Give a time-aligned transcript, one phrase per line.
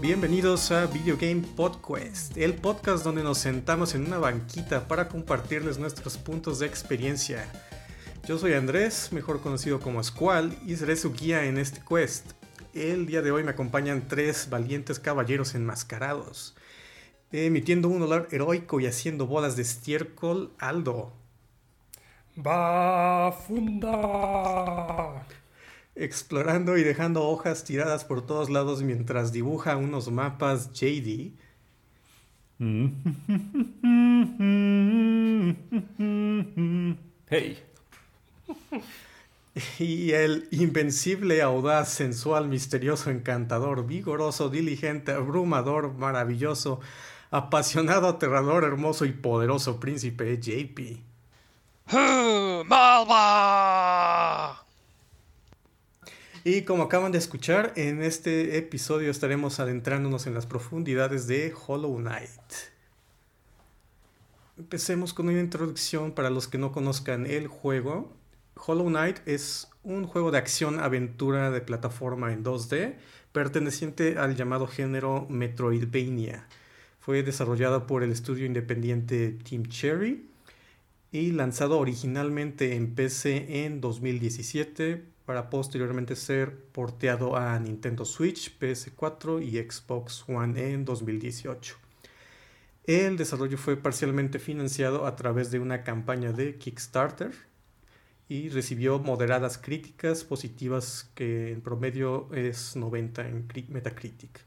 [0.00, 5.76] Bienvenidos a Video Game Podcast, el podcast donde nos sentamos en una banquita para compartirles
[5.76, 7.44] nuestros puntos de experiencia.
[8.24, 12.30] Yo soy Andrés, mejor conocido como Squall, y seré su guía en este quest.
[12.74, 16.54] El día de hoy me acompañan tres valientes caballeros enmascarados.
[17.32, 21.12] Emitiendo un olor heroico y haciendo bolas de estiércol, Aldo.
[22.36, 23.88] ¡Bafunda!
[26.00, 31.32] Explorando y dejando hojas tiradas por todos lados mientras dibuja unos mapas JD.
[37.30, 37.58] Hey.
[39.78, 46.80] Y el invencible, audaz, sensual, misterioso, encantador, vigoroso, diligente, abrumador, maravilloso,
[47.32, 51.00] apasionado, aterrador, hermoso y poderoso príncipe JP.
[52.66, 54.67] ¡Malva!
[56.44, 61.96] Y como acaban de escuchar, en este episodio estaremos adentrándonos en las profundidades de Hollow
[61.96, 62.30] Knight.
[64.56, 68.12] Empecemos con una introducción para los que no conozcan el juego.
[68.54, 72.94] Hollow Knight es un juego de acción-aventura de plataforma en 2D
[73.32, 76.46] perteneciente al llamado género Metroidvania.
[77.00, 80.28] Fue desarrollado por el estudio independiente Team Cherry
[81.10, 89.42] y lanzado originalmente en PC en 2017 para posteriormente ser porteado a Nintendo Switch, PS4
[89.42, 91.76] y Xbox One en 2018.
[92.84, 97.32] El desarrollo fue parcialmente financiado a través de una campaña de Kickstarter
[98.26, 104.40] y recibió moderadas críticas positivas que en promedio es 90 en Metacritic.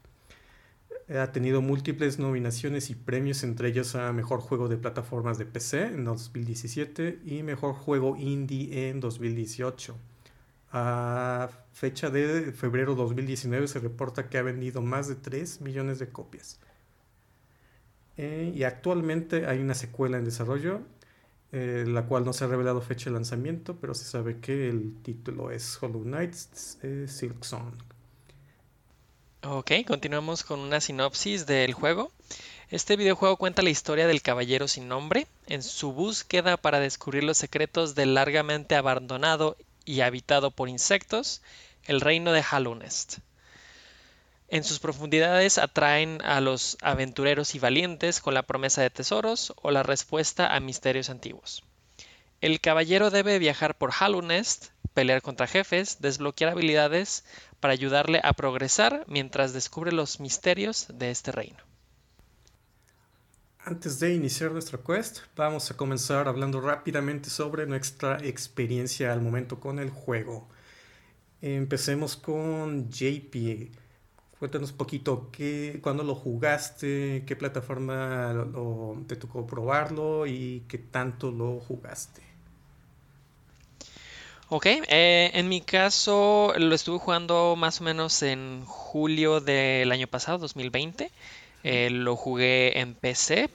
[1.16, 5.84] Ha tenido múltiples nominaciones y premios, entre ellos a Mejor Juego de Plataformas de PC
[5.84, 9.96] en 2017 y Mejor Juego Indie en 2018.
[10.72, 16.08] A fecha de febrero 2019 se reporta que ha vendido más de 3 millones de
[16.08, 16.58] copias.
[18.16, 20.80] Eh, y actualmente hay una secuela en desarrollo,
[21.52, 24.94] eh, la cual no se ha revelado fecha de lanzamiento, pero se sabe que el
[25.02, 26.34] título es Hollow Knight
[26.82, 27.74] eh, Silk Song.
[29.42, 32.10] Ok, continuamos con una sinopsis del juego.
[32.70, 37.36] Este videojuego cuenta la historia del caballero sin nombre en su búsqueda para descubrir los
[37.36, 41.42] secretos del largamente abandonado y habitado por insectos,
[41.86, 43.18] el reino de Hallownest.
[44.48, 49.70] En sus profundidades atraen a los aventureros y valientes con la promesa de tesoros o
[49.70, 51.62] la respuesta a misterios antiguos.
[52.42, 57.24] El caballero debe viajar por Hallownest, pelear contra jefes, desbloquear habilidades
[57.60, 61.71] para ayudarle a progresar mientras descubre los misterios de este reino.
[63.64, 69.60] Antes de iniciar nuestra quest, vamos a comenzar hablando rápidamente sobre nuestra experiencia al momento
[69.60, 70.48] con el juego.
[71.40, 73.70] Empecemos con JP.
[74.40, 80.78] Cuéntanos un poquito qué, cuándo lo jugaste, qué plataforma lo, te tocó probarlo y qué
[80.78, 82.20] tanto lo jugaste.
[84.48, 90.08] Ok, eh, en mi caso lo estuve jugando más o menos en julio del año
[90.08, 91.12] pasado, 2020.
[91.64, 93.48] Eh, lo jugué en PC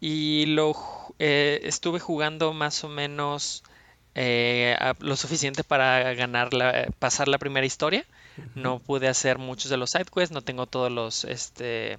[0.00, 0.74] y lo
[1.18, 3.62] eh, estuve jugando más o menos
[4.14, 8.04] lo suficiente para ganar la, pasar la primera historia.
[8.54, 11.98] No pude hacer muchos de los side quests, no tengo todos los este,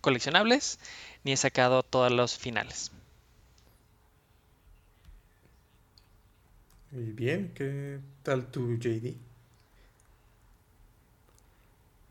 [0.00, 0.78] coleccionables,
[1.24, 2.92] ni he sacado todos los finales.
[6.90, 9.29] Muy bien, ¿qué tal tu JD?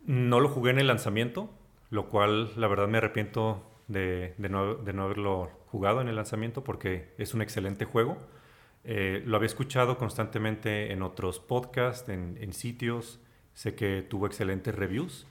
[0.09, 1.52] No lo jugué en el lanzamiento,
[1.92, 7.36] lo cual la verdad me arrepiento de, no, haberlo jugado en el lanzamiento porque es
[7.36, 8.18] un excelente juego.
[8.84, 13.19] Eh, lo había escuchado constantemente en otros podcasts, en, sitios,
[13.53, 15.28] sé que tuvo excelentes reviews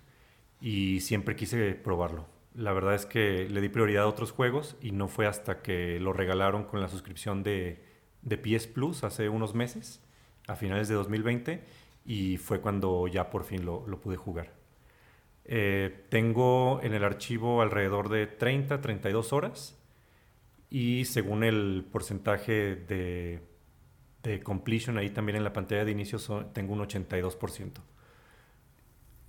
[0.61, 2.27] y siempre quise probarlo.
[2.55, 5.99] La verdad es que le di prioridad a otros juegos y no fue hasta que
[5.99, 7.83] lo regalaron con la suscripción de
[8.23, 8.39] de
[8.73, 10.01] Plus hace unos meses,
[10.47, 11.65] a finales de 2020,
[12.05, 14.58] y fue cuando ya por fin lo, pude jugar.
[15.49, 19.79] Eh, tengo en el archivo alrededor de 30, 32 horas
[20.69, 23.43] y según el porcentaje de,
[24.45, 26.19] completion ahí también en la pantalla de inicio
[26.53, 27.73] tengo un 82%.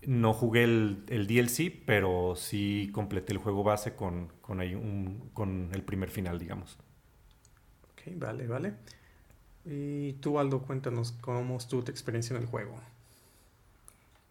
[0.08, 6.38] No jugué el, DLC, pero sí completé el juego base con, con, el primer final,
[6.38, 6.78] digamos
[8.16, 8.74] vale, vale.
[9.66, 12.80] Y tú, Aldo, cuéntanos cómo estuvo tu experiencia en el juego.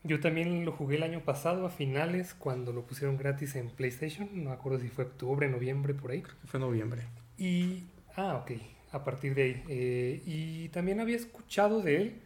[0.04, 4.28] Yo también lo jugué el año pasado a finales cuando lo pusieron gratis en PlayStation.
[4.32, 6.22] No me acuerdo si fue octubre, noviembre, por ahí.
[6.46, 7.02] fue noviembre.
[7.36, 7.84] Y.
[8.16, 8.52] Ah, ok.
[8.92, 9.64] A partir de ahí.
[9.68, 12.22] Eh, y también había escuchado de él,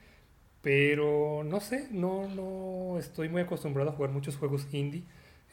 [0.62, 5.04] Pero no sé, no, no estoy muy acostumbrado a jugar muchos juegos indie.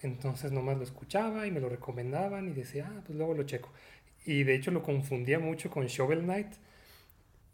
[0.02, 3.74] Entonces nomás lo escuchaba y me lo recomendaban y decía, ah, pues luego lo checo.
[4.26, 6.54] Y de hecho lo confundía mucho con Shovel Knight.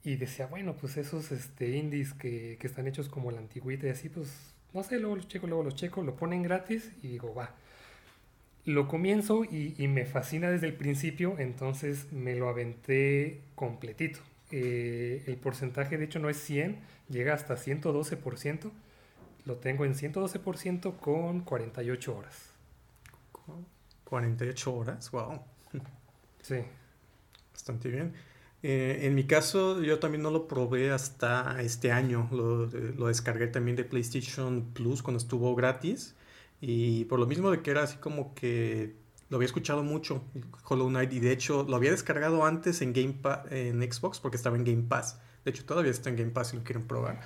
[0.04, 3.90] Y decía, bueno, pues esos este, indies que, que están hechos como la antigüita y
[3.90, 7.34] así, pues no sé, luego los checo, luego los checo, lo ponen gratis y digo,
[7.34, 7.56] va.
[8.66, 14.20] Lo comienzo y, y me fascina desde el principio, entonces me lo aventé completito.
[14.52, 16.78] Eh, el porcentaje de hecho no es 100,
[17.10, 18.72] llega hasta 112%.
[19.46, 22.50] Lo tengo en 112% con 48 horas.
[24.04, 25.42] 48 horas, wow.
[26.42, 26.58] Sí.
[27.54, 28.14] Bastante bien.
[28.68, 32.28] Eh, en mi caso, yo también no lo probé hasta este año.
[32.32, 36.16] Lo, lo, descargué también de PlayStation Plus cuando estuvo gratis.
[36.62, 38.96] Y por lo mismo de que era así como que
[39.30, 40.24] lo había escuchado mucho,
[40.68, 41.14] Hollow Knight.
[41.14, 43.20] Y de hecho, lo había descargado antes en, Game
[43.52, 45.20] en Xbox porque estaba en Game Pass.
[45.44, 47.22] De hecho, todavía está en Game Pass si lo quieren probar.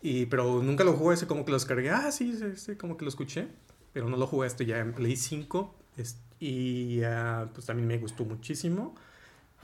[0.00, 1.90] Y, pero nunca lo jugué, ese como que lo descargué.
[1.90, 3.48] Ah, sí, sí, como que lo escuché.
[3.92, 5.74] Pero no lo jugué este ya en Play 5.
[6.40, 8.94] y uh, pues también me gustó muchísimo.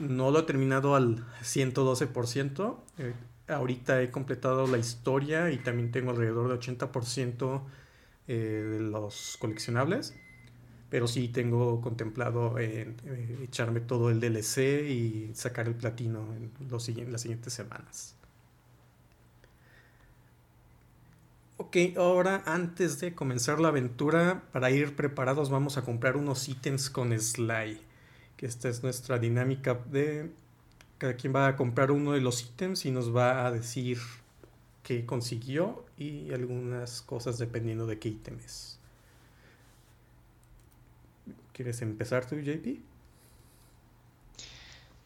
[0.01, 2.77] No lo he terminado al 112%.
[2.97, 3.13] Eh,
[3.47, 7.61] ahorita he completado la historia y también tengo alrededor de 80%
[8.27, 10.15] eh, de los coleccionables.
[10.89, 12.93] Pero sí tengo contemplado eh,
[13.43, 18.15] echarme todo el DLC y sacar el platino en los, las siguientes semanas.
[21.57, 26.89] Ok, ahora antes de comenzar la aventura, para ir preparados vamos a comprar unos ítems
[26.89, 27.90] con Sly.
[28.41, 30.31] Esta es nuestra dinámica de
[30.97, 33.99] cada quien va a comprar uno de los ítems y nos va a decir
[34.83, 38.79] qué consiguió y algunas cosas dependiendo de qué ítem es.
[41.53, 42.79] ¿Quieres empezar tú, JP?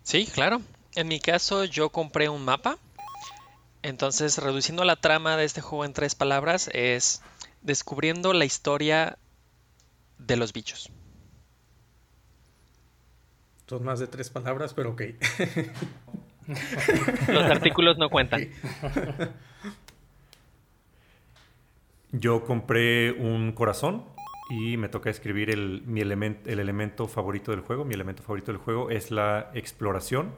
[0.04, 0.62] Sí, claro.
[0.96, 2.80] En mi caso yo compré un mapa
[3.86, 7.22] entonces, reduciendo la trama de este juego en tres palabras, es
[7.62, 9.20] descubriendo la historia
[10.18, 10.90] de los bichos.
[13.68, 15.02] Son más de tres palabras, pero ok.
[17.28, 18.48] los artículos no cuentan.
[22.12, 24.06] Yo compré un corazón
[24.50, 27.84] y me toca escribir el, mi el elemento favorito del juego.
[27.84, 30.34] Mi elemento favorito del juego es la exploración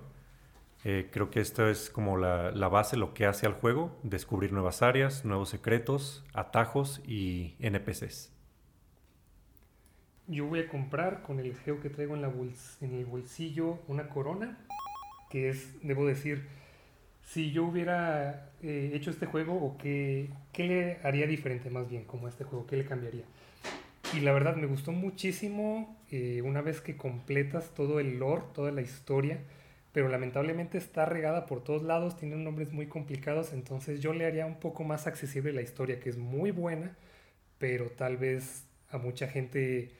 [0.83, 4.81] eh, creo que esto es como la, base, lo que hace al juego, descubrir nuevas
[4.81, 8.31] áreas, nuevos secretos, atajos y NPCs.
[10.27, 12.27] Yo voy a comprar con el geo que traigo en, la
[12.81, 14.57] en el bolsillo una corona,
[15.29, 16.45] que es, debo decir,
[17.23, 22.03] si yo hubiera eh, hecho este juego o qué, qué le haría diferente más bien
[22.03, 23.23] como este juego, qué le cambiaría.
[24.13, 28.71] Y la verdad me gustó muchísimo eh, una vez que completas todo el lore, toda
[28.71, 29.39] la historia,
[29.91, 34.45] pero lamentablemente está regada por todos lados, tiene nombres muy complicados, entonces yo le haría
[34.45, 36.95] un poco más accesible la historia, que es muy buena,
[37.59, 39.91] pero tal vez a mucha gente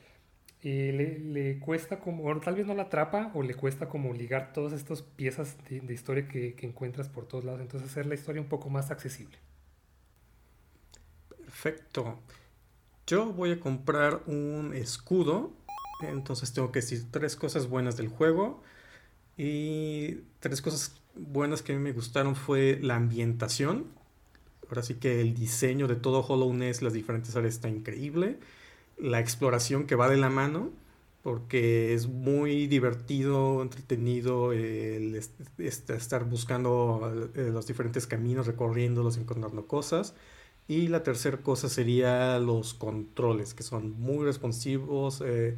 [0.67, 4.73] le, cuesta como, o tal vez no la atrapa, o le cuesta como ligar todas
[4.73, 8.49] estas piezas de, historia que, que, encuentras por todos lados, entonces hacer la historia un
[8.49, 9.37] poco más accesible.
[11.45, 12.19] Perfecto.
[13.05, 15.53] Yo voy a comprar un escudo,
[16.01, 18.61] entonces tengo que decir tres cosas buenas del juego
[19.37, 23.85] y tres cosas buenas que a mí me gustaron fue la ambientación.
[24.67, 28.39] Ahora sí que el diseño de todo Hollow Knight, las diferentes áreas está increíble.
[28.97, 30.71] La exploración que va de la mano,
[31.23, 35.21] porque es muy divertido, entretenido el
[35.57, 40.15] estar buscando eh, los diferentes caminos, recorriéndolos, encontrando cosas.
[40.67, 45.21] Y la tercera cosa sería los controles, que son muy responsivos.
[45.25, 45.57] Eh,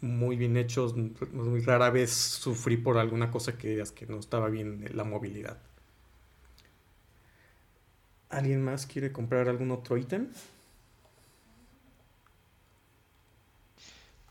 [0.00, 0.94] muy bien hechos.
[0.96, 5.58] Muy rara vez sufrí por alguna cosa que que no estaba bien la movilidad.
[8.30, 10.28] ¿Alguien más quiere comprar algún otro ítem?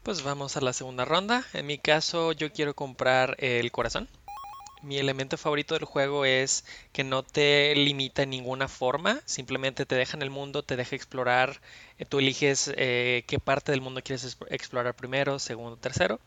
[0.10, 1.46] Pues vamos a la segunda ronda.
[1.54, 4.10] En mi caso yo quiero comprar el corazón
[4.82, 9.94] mi elemento favorito del juego es que no te limita en ninguna forma, simplemente te
[9.94, 11.62] deja en el mundo, te deja explorar,
[12.00, 16.20] eh, tú eliges eh, qué parte del mundo quieres explorar primero, segundo, tercero,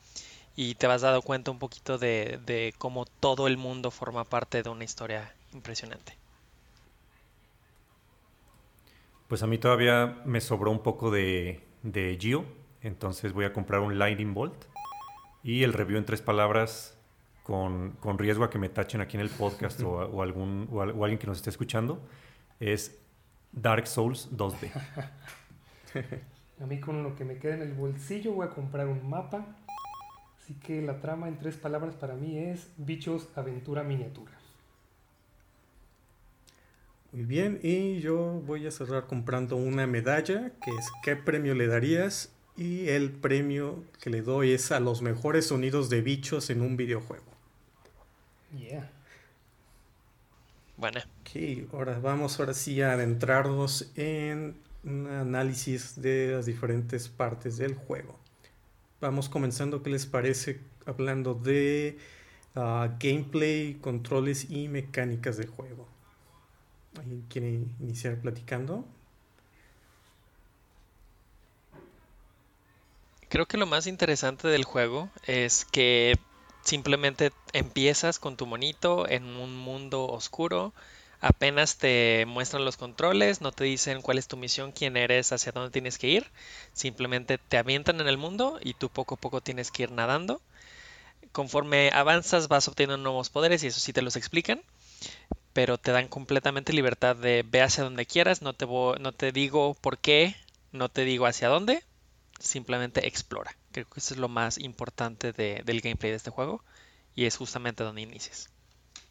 [0.54, 4.70] y te vas dando cuenta un poquito de, cómo todo el mundo forma parte de
[4.70, 6.16] una historia impresionante.
[9.26, 13.80] Pues a mí todavía me sobró un poco de, de Geo, entonces voy a comprar
[13.80, 14.64] un Lightning Bolt.
[15.42, 16.96] Y el review en tres palabras
[17.42, 21.26] con, riesgo a que me tachen aquí en el podcast o, algún, o, alguien que
[21.26, 22.00] nos esté escuchando,
[22.60, 23.00] es
[23.52, 24.70] Dark Souls 2D.
[26.60, 29.44] A mí con lo que me queda en el bolsillo voy a comprar un mapa.
[30.38, 34.32] Así que la trama en tres palabras para mí es bichos, aventura, miniatura.
[37.12, 41.66] Muy bien, y yo voy a cerrar comprando una medalla, que es ¿qué premio le
[41.66, 42.31] darías?
[42.56, 46.76] Y el premio que le doy es a los mejores sonidos de bichos en un
[46.76, 47.24] videojuego.
[48.56, 48.90] Yeah.
[50.76, 51.00] Bueno.
[51.20, 57.74] Ok, ahora vamos ahora sí a adentrarnos en un análisis de las diferentes partes del
[57.74, 58.18] juego.
[59.00, 60.60] Vamos comenzando, ¿qué les parece?
[60.84, 61.98] Hablando de
[62.54, 65.88] ah, gameplay, controles y mecánicas del juego.
[66.98, 67.48] ¿Alguien quiere
[67.80, 68.84] iniciar platicando?
[73.32, 76.18] Creo que lo más interesante del juego es que
[76.60, 80.74] simplemente empiezas con tu monito en un mundo oscuro,
[81.18, 85.50] apenas te muestran los controles, no te dicen cuál es tu misión, quién eres, hacia
[85.50, 86.30] dónde tienes que ir,
[86.74, 90.42] simplemente te avientan en el mundo y tú poco a poco tienes que ir nadando.
[91.32, 94.60] Conforme avanzas vas obteniendo nuevos poderes y eso sí te los explican,
[95.54, 99.72] pero te dan completamente libertad de ve hacia donde quieras, no te, no te digo
[99.80, 100.36] por qué,
[100.70, 101.82] no te digo hacia dónde,
[102.42, 103.56] simplemente explora.
[103.70, 106.64] Creo que eso es lo más importante del gameplay de este juego
[107.14, 108.50] y es justamente donde inicias.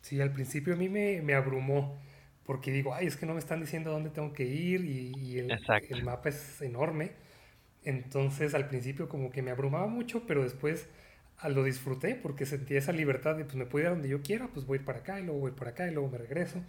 [0.02, 2.00] Sí, al principio a mí me, abrumó
[2.46, 5.52] porque digo, ay, es que no me están diciendo dónde tengo que ir y, el,
[5.90, 7.12] el, mapa es enorme.
[7.84, 10.88] Entonces al principio como que me abrumaba mucho, pero después
[11.50, 14.48] lo disfruté porque sentía esa libertad de pues me puedo ir a donde yo quiera,
[14.54, 16.62] pues voy para acá y luego voy para acá y luego me regreso,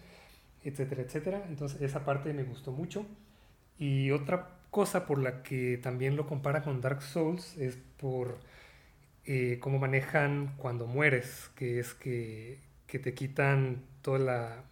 [0.62, 1.45] etcétera, etcétera.
[1.49, 3.07] Entonces esa parte me gustó mucho.
[3.78, 8.40] Y otra cosa por la que también lo compara con Dark Souls es por
[9.24, 14.64] eh, cómo manejan cuando mueres, que es que, te quitan toda la...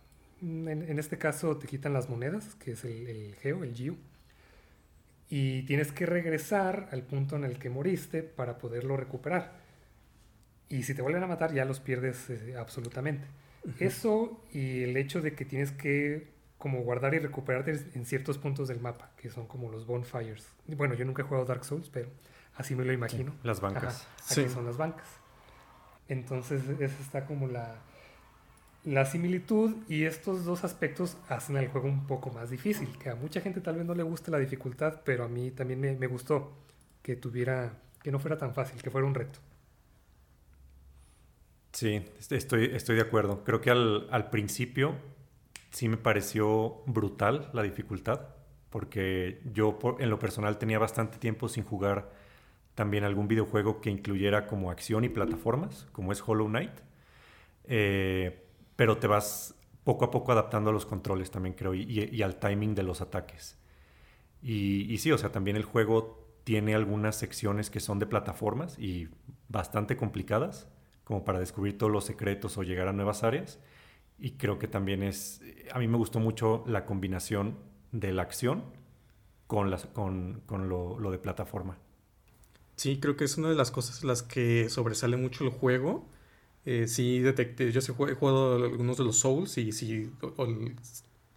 [0.42, 3.96] En, este caso te quitan las monedas, que es el, el geo, el Geo
[5.30, 9.52] y tienes que regresar al punto en el que moriste para poderlo recuperar.
[10.68, 13.26] Y si te vuelven a matar ya los pierdes eh, absolutamente.
[13.78, 16.26] Eso y el hecho de que tienes que
[16.60, 20.46] como guardar y recuperarte en ciertos puntos del mapa, que son como los bonfires.
[20.66, 22.10] Bueno, yo nunca he jugado Dark Souls, pero
[22.54, 23.32] así me lo imagino.
[23.42, 24.06] las bancas.
[24.30, 25.08] aquí son las bancas.
[26.06, 27.76] Entonces, esa está como la,
[28.84, 33.14] la similitud y estos dos aspectos hacen el juego un poco más difícil, que a
[33.14, 36.08] mucha gente tal vez no le guste la dificultad, pero a mí también me, me
[36.08, 36.52] gustó
[37.02, 39.38] que tuviera, que no fuera tan fácil, que fuera un reto.
[41.72, 43.44] Sí, estoy, estoy de acuerdo.
[43.44, 44.96] Creo que al, principio
[45.70, 48.28] sí me pareció brutal la dificultad,
[48.70, 52.10] porque yo en lo personal tenía bastante tiempo sin jugar
[52.74, 56.72] también algún videojuego que incluyera como acción y plataformas, como es Hollow Knight.
[57.64, 58.46] Eh,
[58.76, 62.74] pero te vas poco a poco adaptando a los controles también, creo, y, al timing
[62.74, 63.58] de los ataques.
[64.42, 68.78] Y, y, sí, o sea, también el juego tiene algunas secciones que son de plataformas
[68.78, 69.08] y
[69.48, 70.68] bastante complicadas
[71.04, 73.58] como para descubrir todos los secretos o llegar a nuevas áreas.
[74.20, 75.40] Y creo que también es,
[75.72, 77.58] a mí me gustó mucho la combinación
[77.90, 78.64] de la acción
[79.46, 81.78] con, las, con, con lo, lo, de plataforma.
[82.76, 86.06] Sí, creo que es una de las cosas las que sobresale mucho el juego.
[86.66, 90.12] Eh, sí, detecté, yo sí he jugado algunos de los Souls y sí,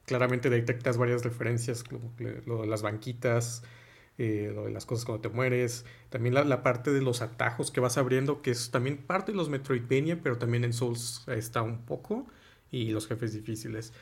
[0.05, 2.13] claramente detectas varias referencias, como
[2.45, 3.63] lo de las banquitas,
[4.17, 8.41] eh, las cosas cuando te mueres, también la, parte de los atajos que vas abriendo,
[8.41, 12.27] que es también parte de los Metroidvania, pero también en Souls está un poco,
[12.73, 13.93] y los jefes difíciles.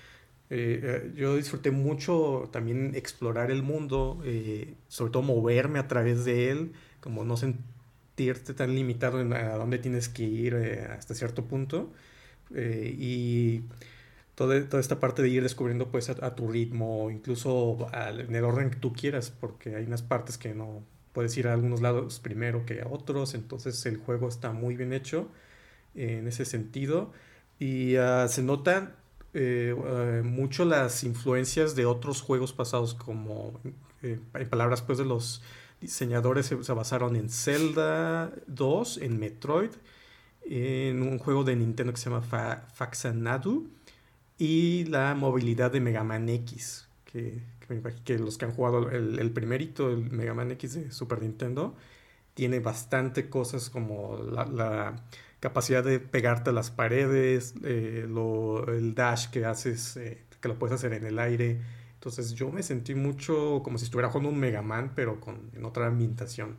[0.50, 4.24] Eh, eh, yo disfruté mucho también explorar el mundo,
[4.88, 9.78] sobre todo moverme a través de él, como no sentirte tan limitado en a dónde
[9.78, 11.92] tienes que ir hasta cierto punto.
[12.56, 13.62] y
[14.36, 18.78] toda, esta parte de ir descubriendo pues a, tu ritmo, incluso en el orden que
[18.78, 22.82] tú quieras, porque hay unas partes que no puedes ir a algunos lados primero que
[22.82, 25.30] a otros, entonces el juego está muy bien hecho
[25.96, 27.12] en ese sentido
[27.62, 28.96] y ah, se notan
[29.36, 33.54] eh, eh, mucho las influencias de otros juegos pasados como
[34.02, 35.44] eh, en palabras pues de los
[35.80, 39.70] diseñadores se, basaron en Zelda 2, en Metroid,
[40.44, 43.70] en un juego de Nintendo que se llama Fa Faxanadu
[44.40, 47.44] y la movilidad de Mega Man X, que,
[48.06, 51.76] que, los que han jugado el, primerito, el Mega Man X de Super Nintendo,
[52.34, 54.96] tiene bastante cosas como la,
[55.42, 60.76] capacidad de pegarte a las paredes, eh, el dash que haces, eh, que lo puedes
[60.76, 61.60] hacer en el aire.
[61.96, 65.66] Entonces yo me sentí mucho como si estuviera jugando un Mega Man, pero con, en
[65.66, 66.56] otra ambientación.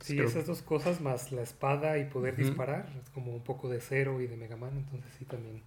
[0.00, 4.20] Sí, esas dos cosas más la espada y poder disparar, como un poco de cero
[4.20, 5.62] y de Mega Man, entonces sí también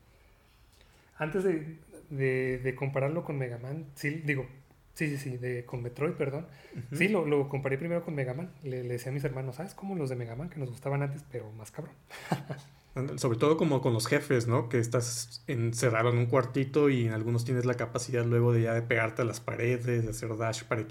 [1.22, 4.48] antes de, compararlo con Mega Man, sí, digo,
[4.94, 6.48] sí, sí, sí, de, con Metroid, perdón.
[6.94, 8.52] Sí, lo, lo, comparé primero con Mega Man.
[8.64, 11.24] Le, decía a mis hermanos, ¿sabes cómo los de Mega Man que nos gustaban antes,
[11.32, 11.96] pero más cabrón?
[13.18, 14.68] Sobre todo como con los jefes, ¿no?
[14.68, 18.74] Que estás encerrado en un cuartito y en algunos tienes la capacidad luego de ya
[18.74, 20.86] de pegarte a las paredes, de hacer dash para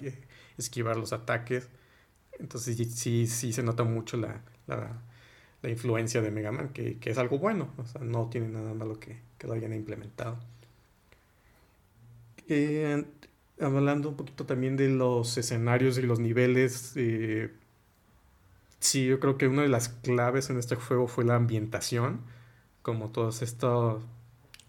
[0.57, 1.69] esquivar los ataques.
[2.39, 4.43] Entonces sí, sí, se nota mucho la,
[5.63, 7.71] influencia de Mega Man, que, es algo bueno.
[7.77, 10.39] O sea, no tiene nada malo que, que lo hayan implementado.
[12.49, 13.05] Eh,
[13.61, 17.51] hablando un poquito también de los escenarios y los niveles, eh,
[18.79, 22.21] sí, yo creo que una de las claves en este juego fue la ambientación,
[22.83, 24.03] como todos estos,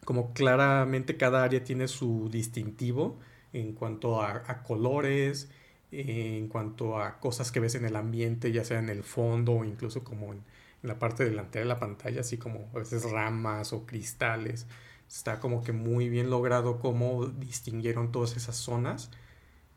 [0.06, 3.20] como claramente cada área tiene su distintivo
[3.54, 5.50] en cuanto a, colores,
[5.92, 9.66] en cuanto a cosas que ves en el ambiente, ya sea en el fondo o
[9.66, 10.40] incluso como en,
[10.84, 14.68] en la parte delantera de la pantalla, así como a veces ramas o cristales
[15.12, 19.12] está como que muy bien logrado cómo distinguieron todas esas zonas.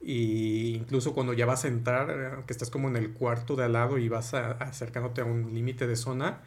[0.01, 3.73] Y incluso cuando ya vas a entrar, que estás como en el cuarto de al
[3.73, 6.43] lado y vas acercándote a un límite de zona,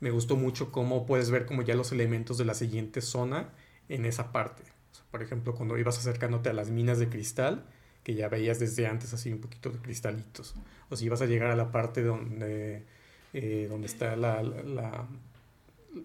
[0.00, 3.50] me gustó mucho cómo puedes ver como ya los elementos de la siguiente zona
[3.88, 4.62] en esa parte.
[5.10, 7.64] por ejemplo, cuando ibas acercándote a las minas de cristal,
[8.04, 10.54] que ya veías desde antes así un poquito de cristalitos.
[10.90, 12.84] O si ibas a llegar a la parte donde,
[13.32, 15.06] eh, donde está la, la,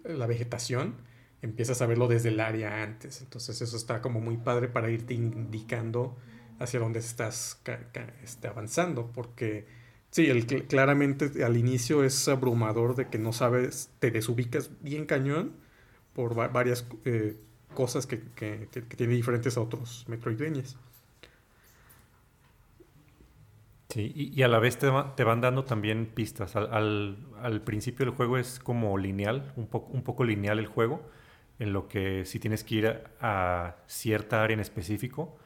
[0.04, 0.96] la vegetación,
[1.42, 3.22] empiezas a verlo desde el área antes.
[3.22, 6.18] Entonces eso está como muy padre para irte indicando
[6.60, 7.62] hacia dónde estás
[8.24, 9.68] este, avanzando, porque
[10.10, 15.54] sí, el, claramente al inicio es abrumador de que no sabes, te desubicas bien cañón
[16.14, 17.38] por varias eh,
[17.76, 20.78] cosas que, que, tiene diferentes a otros Metroidvanias.
[23.90, 26.56] Sí, y, a la vez te, te, van dando también pistas.
[26.56, 31.08] Al, al, principio del juego es como lineal, un, un poco lineal el juego
[31.60, 35.38] en lo que si tienes que ir a, cierta área en específico,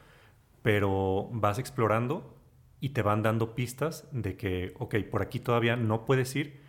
[0.62, 2.36] pero vas explorando
[2.80, 6.60] y te van dando pistas de que, ok, por aquí todavía no puedes ir,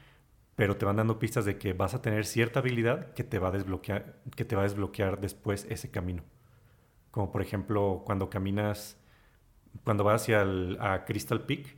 [0.56, 3.50] pero te van dando pistas de que vas a tener cierta habilidad que te va
[3.50, 6.24] a desbloquear, que te va a desbloquear después ese camino.
[7.12, 8.98] Como por ejemplo cuando caminas,
[9.84, 11.78] cuando vas hacia Crystal Peak,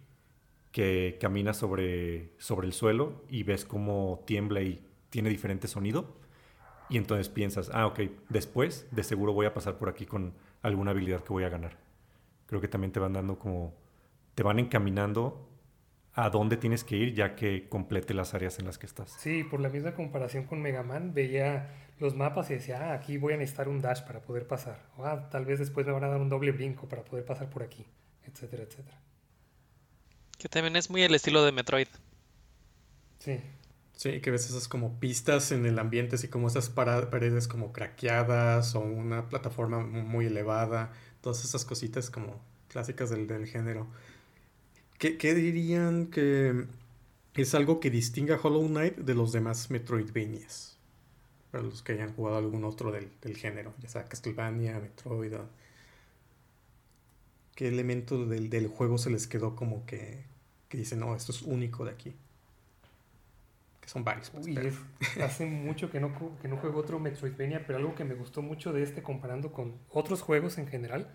[0.71, 6.24] que caminas sobre, sobre el suelo y ves cómo tiembla y tiene diferente sonido
[6.89, 10.91] y entonces piensas, ah, ok, después de seguro voy a pasar por aquí con alguna
[10.91, 11.77] habilidad que voy a ganar.
[12.47, 13.73] Creo que también te van dando como,
[14.35, 15.49] te van encaminando
[16.13, 19.11] a dónde tienes que ir ya que complete las áreas en las que estás.
[19.19, 21.69] Sí, por la misma comparación con Mega Man, veía
[21.99, 24.79] los mapas y decía, ah, aquí voy a necesitar un dash para poder pasar.
[24.97, 27.49] O ah, tal vez después me van a dar un doble brinco para poder pasar
[27.49, 27.85] por aquí,
[28.25, 28.97] etcétera, etcétera.
[30.37, 31.87] Que también es muy el estilo de Metroid.
[33.19, 33.39] Sí.
[33.95, 38.75] Sí, que ves esas como pistas en el ambiente, así como esas paredes como craqueadas
[38.75, 43.87] o una plataforma muy elevada, todas esas cositas como clásicas del, del género.
[44.99, 46.65] ¿Qué, ¿Qué, dirían que
[47.35, 50.77] es algo que distinga Hollow Knight de los demás Metroidvanias?
[51.51, 55.33] Para los que hayan jugado algún otro del, del género, ya sea Castlevania, Metroid.
[57.55, 60.25] ¿Qué elemento del, del juego se les quedó como que,
[60.67, 62.13] que dicen, no, esto es único de aquí?
[63.85, 64.31] Son varios.
[64.31, 64.47] Pues,
[65.21, 68.73] hace mucho que no, que no juego otro Metroidvania, pero algo que me gustó mucho
[68.73, 71.09] de este comparando con otros juegos en general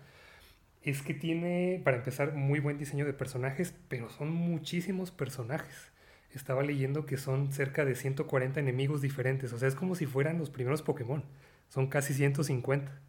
[0.81, 5.91] es que tiene, para empezar, muy buen diseño de personajes, pero son muchísimos personajes.
[6.33, 10.39] Estaba leyendo que son cerca de 140 enemigos diferentes, o sea, es como si fueran
[10.39, 11.23] los primeros Pokémon.
[11.69, 12.99] Son casi 150.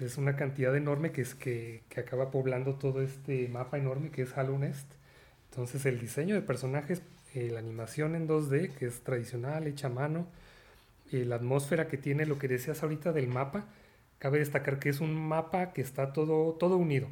[0.00, 4.22] es una cantidad enorme que, es, que, que acaba poblando todo este mapa enorme que
[4.22, 4.92] es Hollow Nest.
[5.50, 7.02] Entonces el diseño de personajes
[7.36, 10.26] eh, la animación en 2D, que es tradicional, hecha a mano,
[11.12, 13.66] y la atmósfera que tiene, lo que decías ahorita del mapa,
[14.18, 17.08] cabe destacar que es un mapa que está todo, todo unido.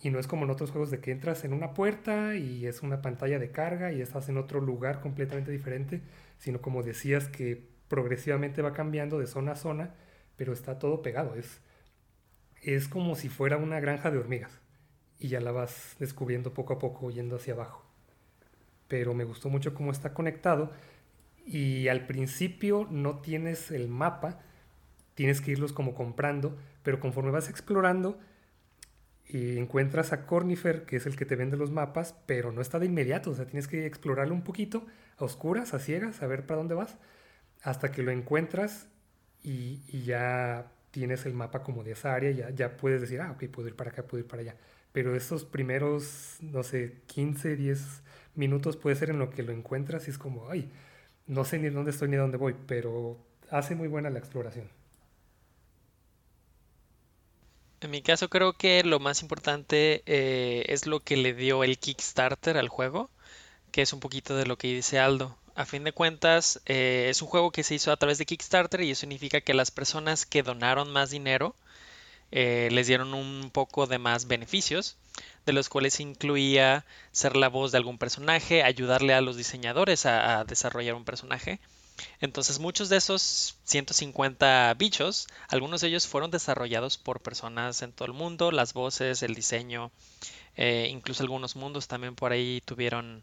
[0.00, 2.82] Y no es como en otros juegos de que entras en una puerta y es
[2.82, 6.02] una pantalla de carga y estás en otro lugar completamente diferente,
[6.38, 9.94] sino como decías que progresivamente va cambiando de zona a zona,
[10.36, 11.34] pero está todo pegado.
[11.34, 11.60] Es,
[12.62, 14.52] es como si fuera una granja de hormigas
[15.18, 17.83] y ya la vas descubriendo poco a poco yendo hacia abajo
[18.88, 20.72] pero me gustó mucho cómo está conectado.
[21.46, 24.40] Y al principio no tienes el mapa,
[25.14, 28.18] tienes que irlos como comprando, pero conforme vas explorando,
[29.26, 32.78] y encuentras a Cornifer, que es el que te vende los mapas, pero no está
[32.78, 36.46] de inmediato, o sea, tienes que explorarlo un poquito, a oscuras, a ciegas, a ver
[36.46, 36.96] para dónde vas,
[37.62, 38.88] hasta que lo encuentras
[39.42, 43.44] y, ya tienes el mapa como de esa área, ya, ya puedes decir, ah, ok,
[43.50, 44.56] puedo ir para acá, puedo ir para allá.
[44.92, 48.02] Pero esos primeros, no sé, 15, 10
[48.34, 50.70] minutos puede ser en lo que lo encuentras y es como, ay,
[51.26, 53.18] no sé ni dónde estoy ni dónde voy, pero
[53.50, 54.68] hace muy buena la exploración.
[57.80, 61.78] En mi caso creo que lo más importante eh, es lo que le dio el
[61.78, 63.10] Kickstarter al juego,
[63.72, 65.36] que es un poquito de lo que dice Aldo.
[65.54, 68.80] A fin de cuentas, eh, es un juego que se hizo a través de Kickstarter
[68.80, 71.54] y eso significa que las personas que donaron más dinero
[72.36, 74.96] eh, les dieron un poco de más beneficios,
[75.46, 80.42] de los cuales incluía ser la voz de algún personaje, ayudarle a los diseñadores a,
[80.42, 81.60] desarrollar un personaje.
[82.20, 88.06] Entonces muchos de esos 150 bichos, algunos de ellos fueron desarrollados por personas en todo
[88.06, 89.92] el mundo, las voces, el diseño,
[90.56, 93.22] eh, incluso algunos mundos también por ahí tuvieron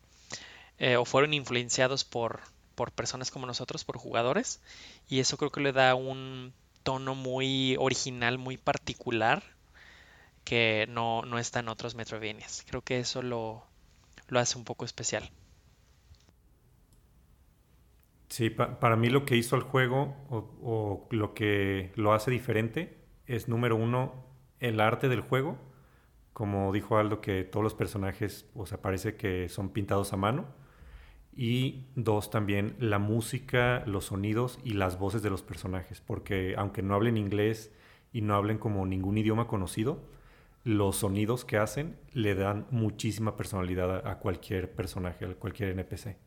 [0.80, 2.40] eh, o fueron influenciados por,
[2.76, 4.62] por personas como nosotros, por jugadores,
[5.10, 9.44] y eso creo que le da un tono muy original, muy particular,
[10.44, 12.66] que no, no está en otros Metroidvanias.
[12.68, 13.64] Creo que eso lo,
[14.28, 15.32] lo hace un poco especial.
[18.32, 23.50] Sí, para mí lo que hizo el juego o, lo que lo hace diferente es
[23.50, 24.26] número uno
[24.62, 25.58] el arte del juego.
[26.32, 30.46] Como dijo Aldo, que todos los personajes, o sea, parece que son pintados a mano.
[31.36, 36.82] Y dos, también la música, los sonidos y las voces de los personajes, porque aunque
[36.82, 37.72] no hablen inglés
[38.12, 40.00] y no hablen como ningún idioma conocido,
[40.64, 46.18] los sonidos que hacen le dan muchísima personalidad a, cualquier personaje, a cualquier NPC.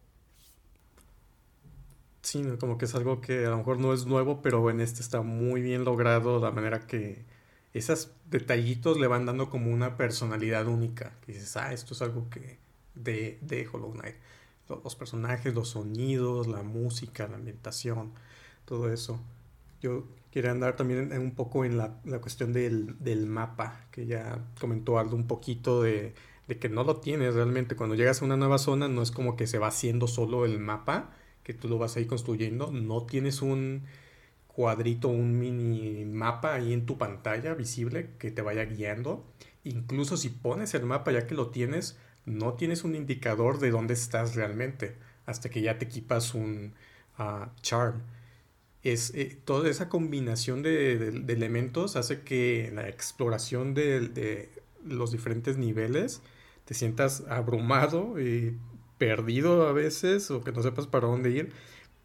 [2.23, 5.03] Sí, como que es algo que a lo mejor no es nuevo, pero en este
[5.03, 7.23] está muy bien logrado, de manera que
[7.75, 11.12] esos detallitos le van dando como una personalidad única.
[11.27, 12.59] Que dices, ah, esto es algo que
[12.95, 14.17] de, de Hollow Knight
[14.68, 18.12] los personajes, los sonidos, la música, la ambientación,
[18.64, 19.20] todo eso.
[19.81, 25.16] Yo quería andar también un poco en la, cuestión del, mapa, que ya comentó algo
[25.16, 26.14] un poquito de,
[26.61, 27.77] que no lo tienes realmente.
[27.77, 30.59] Cuando llegas a una nueva zona no es como que se va haciendo solo el
[30.59, 33.83] mapa, que tú lo vas a ir construyendo, no tienes un
[34.46, 39.24] cuadrito, un mini mapa ahí en tu pantalla visible que te vaya guiando.
[39.64, 43.95] Incluso si pones el mapa ya que lo tienes, no tienes un indicador de dónde
[43.95, 46.75] estás realmente hasta que ya te equipas un
[47.19, 48.03] ah, charm.
[48.83, 54.51] Es, eh, toda esa combinación de, elementos hace que la exploración de,
[54.85, 56.21] los diferentes niveles
[56.67, 58.59] te sientas abrumado y
[58.99, 61.53] perdido a veces o que no sepas para dónde ir,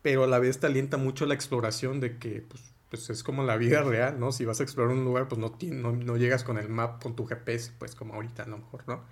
[0.02, 3.44] pero a la vez te alienta mucho la exploración de que pues, pues es como
[3.44, 4.32] la vida real, ¿no?
[4.32, 7.16] Si vas a explorar un lugar, pues no, no, no llegas con el map, con
[7.16, 9.04] tu GPS, pues como ahorita a lo mejor, ¿no?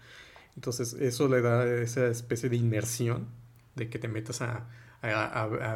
[0.57, 3.27] Entonces eso le da esa especie de inmersión
[3.75, 4.67] de que te metas a,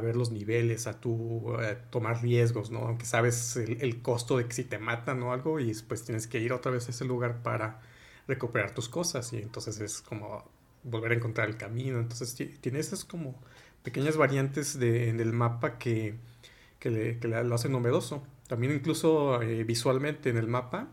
[0.01, 1.55] ver los niveles, a tu
[1.91, 2.79] tomar riesgos, ¿no?
[2.79, 6.39] Aunque sabes el, costo de que si te matan o algo y después tienes que
[6.39, 7.79] ir otra vez a ese lugar para
[8.27, 10.49] recuperar tus cosas y entonces es como
[10.83, 11.99] volver a encontrar el camino.
[11.99, 13.39] Entonces tiene esas como
[13.83, 16.15] pequeñas variantes de, en el mapa que,
[16.83, 18.23] le, lo hacen novedoso.
[18.47, 20.87] También incluso eh, visualmente en el mapa,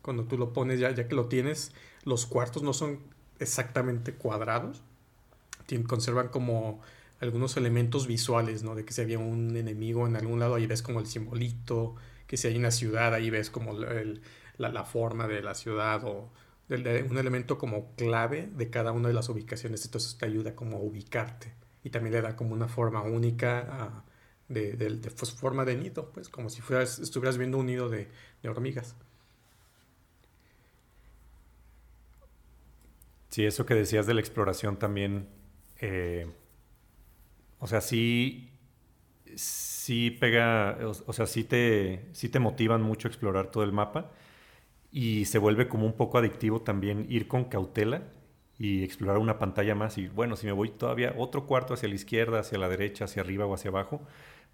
[0.00, 1.72] cuando tú lo pones ya, ya que lo tienes,
[2.04, 4.82] los cuartos no son exactamente cuadrados.
[5.86, 6.80] conservan como
[7.20, 8.74] algunos elementos visuales, ¿no?
[8.74, 11.94] De que si había un enemigo en algún lado, ahí ves como el simbolito,
[12.26, 16.30] que si hay una ciudad, ahí ves como la, forma de la ciudad o
[16.68, 19.84] un elemento como clave de cada una de las ubicaciones.
[19.84, 21.52] Entonces te ayuda como a ubicarte
[21.84, 24.04] y también le da como una forma única
[24.48, 28.08] de, pues, forma de nido, pues como si fueras, estuvieras viendo un nido de
[28.44, 28.96] hormigas.
[33.36, 35.28] Sí, eso que decías de la exploración también,
[35.82, 36.26] eh,
[37.58, 38.50] o sea, sí,
[39.34, 44.10] sí pega, o, sea, sí te, sí te motivan mucho explorar todo el mapa
[44.90, 48.04] y se vuelve como un poco adictivo también ir con cautela
[48.58, 51.96] y explorar una pantalla más y bueno, si me voy todavía otro cuarto hacia la
[51.96, 54.00] izquierda, hacia la derecha, hacia arriba o hacia abajo,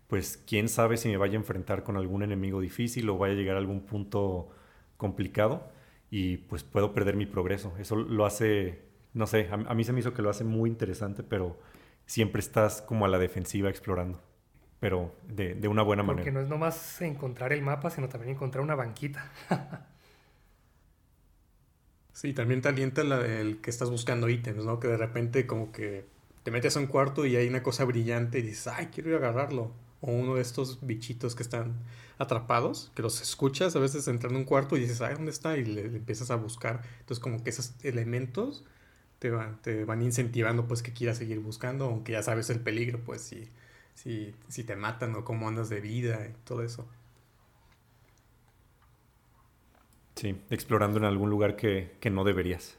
[0.09, 3.37] pues quién sabe si me vaya a enfrentar con algún enemigo difícil o vaya a
[3.37, 4.51] llegar a algún punto
[4.97, 5.71] complicado
[6.13, 7.73] y pues puedo perder mi progreso.
[7.79, 8.83] Eso lo hace,
[9.15, 11.59] no sé, a, mí se me hizo que lo hace muy interesante, pero
[12.05, 14.21] siempre estás como a la defensiva explorando,
[14.79, 16.23] pero de, una buena manera.
[16.23, 19.33] Porque no es nomás encontrar el mapa, sino también encontrar una banquita.
[22.13, 24.79] sí, también te alienta el que estás buscando ítems, ¿no?
[24.81, 26.05] Que de repente como que
[26.43, 29.15] te metes a un cuarto y hay una cosa brillante y dices, ay, quiero ir
[29.15, 29.73] a agarrarlo.
[30.03, 31.75] O uno de estos bichitos que están
[32.19, 35.57] atrapados, que los escuchas a veces entrando en un cuarto y dices, ay, ¿dónde está?
[35.57, 36.83] Y le, empiezas a buscar.
[37.01, 38.65] Entonces como que esos elementos
[39.19, 43.01] te van, te van incentivando pues que quieras seguir buscando, aunque ya sabes el peligro,
[43.05, 43.49] pues si,
[43.95, 46.87] si, si te matan o cómo andas de vida y todo eso.
[50.17, 52.77] Sí, explorando en algún lugar que, que no deberías.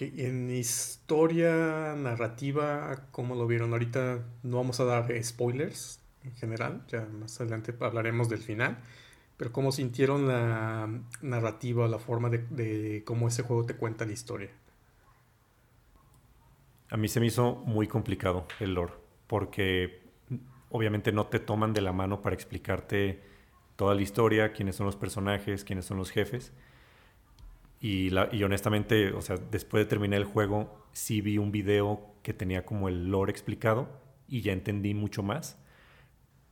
[0.00, 3.72] En historia narrativa, ¿cómo lo vieron?
[3.72, 8.78] Ahorita no vamos a dar spoilers en general, ya más adelante hablaremos del final,
[9.36, 10.88] pero cómo sintieron la
[11.22, 14.50] narrativa, la forma de, cómo ese juego te cuenta la historia.
[16.90, 18.94] a mí se me hizo muy complicado el lore,
[19.26, 20.00] porque
[20.70, 23.20] obviamente no te toman de la mano para explicarte
[23.76, 26.52] toda la historia, quiénes son los personajes, quiénes son los jefes.
[27.80, 28.12] Y,
[28.42, 32.88] honestamente, o sea, después de terminar el juego, sí vi un video que tenía como
[32.88, 33.88] el lore explicado
[34.26, 35.58] y ya entendí mucho más.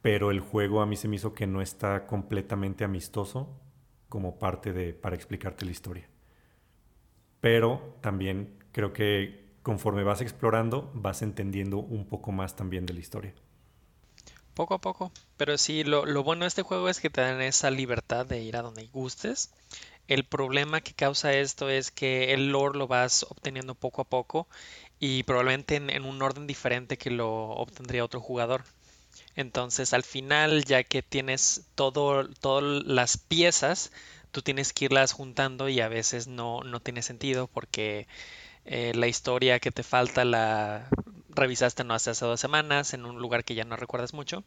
[0.03, 3.61] Pero el juego a mí se me hizo que no está completamente amistoso
[4.09, 6.09] como parte de para explicarte la historia.
[7.41, 13.01] Pero también creo que conforme vas explorando, vas entendiendo un poco más también de la
[13.01, 13.35] historia.
[14.55, 15.13] Poco a poco.
[15.37, 18.41] Pero sí, lo, lo, bueno de este juego es que te dan esa libertad de
[18.41, 19.51] ir a donde gustes.
[20.09, 24.49] El problema que causa esto es que el lore lo vas obteniendo poco a poco
[25.01, 28.65] y probablemente en, un orden diferente que lo obtendría otro jugador.
[29.35, 33.91] Entonces al final, ya que tienes todo, todas las piezas,
[34.31, 38.07] tú tienes que irlas juntando y a veces no, no tiene sentido porque
[38.65, 40.89] eh, la historia que te falta la
[41.31, 44.45] revisaste no hace, hace dos semanas en un lugar que ya no recuerdas mucho.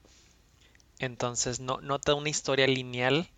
[1.00, 3.30] Entonces no, no te da una historia lineal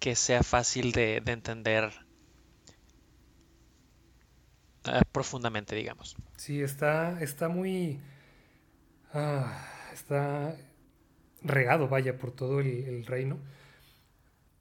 [0.00, 1.92] que sea fácil de, entender
[4.86, 6.16] eh, profundamente, digamos.
[6.36, 8.00] Sí, está, está muy...
[9.12, 10.56] Ah, está
[11.42, 13.38] regado, vaya, por todo el, reino.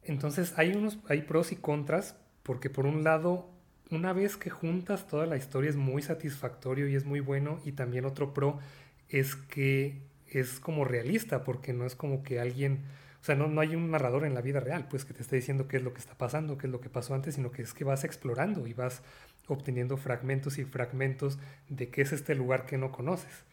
[0.04, 3.50] Entonces hay unos, hay pros y contras, porque por un lado,
[3.92, 7.74] una vez que juntas toda la historia es muy satisfactorio y es muy bueno, y
[7.74, 8.60] también otro pro
[9.08, 12.84] es que es como realista, porque no es como que alguien,
[13.22, 15.36] o sea, no, no hay un narrador en la vida real, pues que te esté
[15.36, 17.62] diciendo qué es lo que está pasando, qué es lo que pasó antes, sino que
[17.62, 19.02] es que vas explorando y vas
[19.48, 23.44] obteniendo fragmentos y fragmentos de qué es este lugar que no conoces.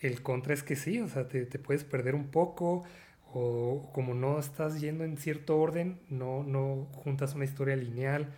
[0.00, 2.84] El contra es que sí, o sea, te, puedes perder un poco
[3.32, 8.32] o como no estás yendo en cierto orden, no, no juntas una historia lineal.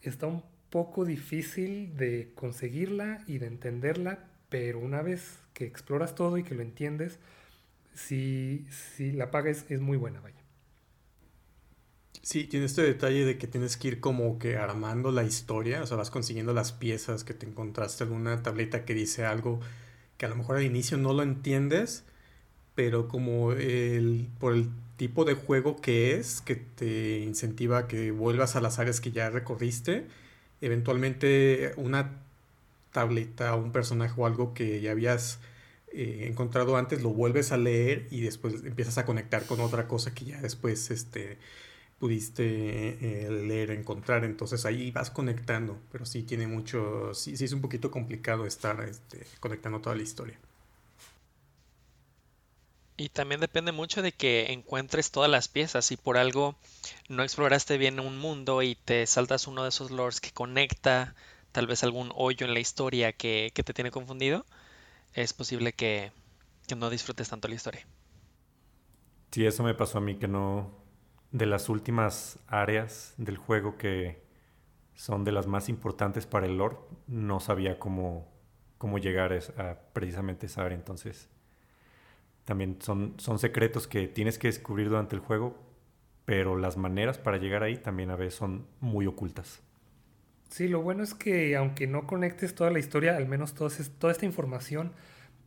[0.00, 6.38] Está un poco difícil de conseguirla y de entenderla, pero una vez que exploras todo
[6.38, 7.18] y que lo entiendes,
[7.98, 10.36] si, la paga es, es muy buena, vaya.
[12.22, 15.86] Sí, tiene este detalle de que tienes que ir como que armando la historia, o
[15.86, 19.60] sea, vas consiguiendo las piezas que te encontraste en una tableta que dice algo
[20.18, 22.04] que a lo mejor al inicio no lo entiendes,
[22.74, 28.10] pero como el, por el tipo de juego que es, que te incentiva a que
[28.10, 30.06] vuelvas a las áreas que ya recorriste,
[30.60, 32.20] eventualmente una
[32.92, 35.38] tableta un personaje o algo que ya habías
[35.92, 40.14] eh, encontrado antes lo vuelves a leer y después empiezas a conectar con otra cosa
[40.14, 41.38] que ya después este,
[41.98, 47.52] pudiste eh, leer, encontrar, entonces ahí vas conectando, pero sí tiene mucho, sí, sí es
[47.52, 50.38] un poquito complicado estar este, conectando toda la historia.
[53.00, 55.84] Y también depende mucho de que encuentres todas las piezas.
[55.86, 56.56] Si por algo
[57.08, 61.14] no exploraste bien un mundo y te saltas uno de esos lores que conecta
[61.52, 64.44] tal vez algún hoyo en la historia que, te tiene confundido,
[65.14, 66.12] es posible que,
[66.66, 67.86] que no disfrutes tanto la historia.
[69.30, 70.70] Sí, eso me pasó a mí, que no,
[71.32, 74.22] de las últimas áreas del juego que
[74.94, 78.28] son de las más importantes para el lore, no sabía cómo,
[78.78, 80.76] cómo llegar a precisamente esa área.
[80.76, 81.28] Entonces,
[82.44, 85.56] también son, son secretos que tienes que descubrir durante el juego,
[86.24, 89.62] pero las maneras para llegar ahí también a veces son muy ocultas.
[90.48, 93.70] Sí, lo bueno es que aunque no conectes toda la historia, al menos toda
[94.12, 94.92] esta información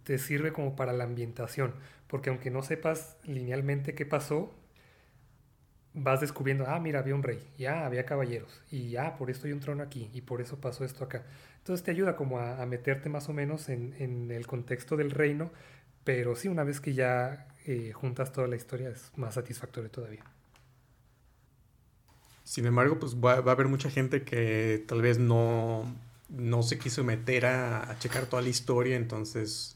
[0.03, 1.73] te sirve como para la ambientación,
[2.07, 4.53] porque aunque no sepas linealmente qué pasó,
[5.93, 9.53] vas descubriendo, ah, mira, había un rey, ya había caballeros, y ya, por esto hay
[9.53, 11.25] un trono aquí, y por eso pasó esto acá.
[11.57, 15.51] Entonces te ayuda como a, meterte más o menos en, el contexto del reino,
[16.03, 20.23] pero sí, una vez que ya eh, juntas toda la historia es más satisfactorio todavía.
[22.43, 25.95] Sin embargo, pues va, a haber mucha gente que tal vez no,
[26.29, 29.75] no se quiso meter a, a checar toda la historia, entonces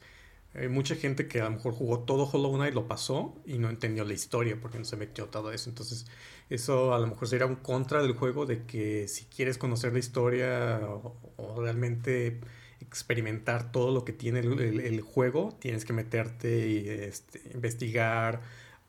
[0.58, 3.70] hay mucha gente que a lo mejor jugó todo Hollow Knight, lo pasó y no
[3.70, 5.70] entendió la historia porque no se metió todo eso.
[5.70, 6.06] Entonces,
[6.50, 10.00] eso a lo mejor sería un contra del juego de que si quieres conocer la
[10.00, 12.40] historia o, realmente
[12.80, 18.42] experimentar todo lo que tiene el, juego, tienes que meterte y este, investigar,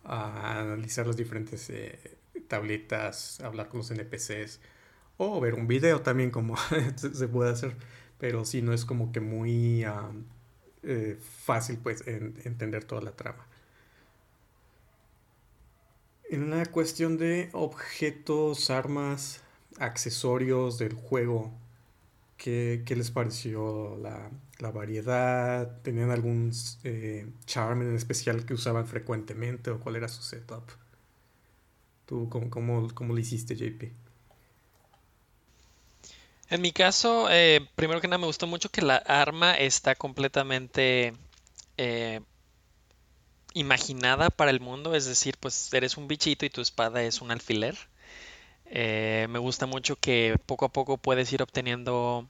[0.05, 1.99] analizar las diferentes eh,
[2.49, 4.61] tabletas, hablar con los NPCs
[5.19, 6.57] o ver un video también como
[6.97, 7.77] se, puede hacer.
[8.19, 9.85] Pero si no es como que muy...
[10.89, 13.45] Eh, fácil pues entender toda la trama.
[16.31, 19.41] En la cuestión de objetos, armas,
[19.79, 21.53] accesorios del juego,
[22.37, 24.31] ¿qué, les pareció la,
[24.71, 25.81] variedad?
[25.83, 26.53] ¿Tenían algún
[26.85, 30.65] eh, charm en especial que usaban frecuentemente o cuál era su setup?
[32.07, 33.93] ¿Tú cómo, cómo, cómo lo hiciste, JP?
[36.49, 41.13] En mi caso, eh, primero que nada me gustó mucho que la arma está completamente
[41.77, 42.21] eh,
[43.53, 47.33] imaginada para el mundo, es decir, pues eres un bichito y tu espada es un
[47.33, 47.77] alfiler.
[48.67, 52.29] Eh, me gusta mucho que poco a poco puedes ir obteniendo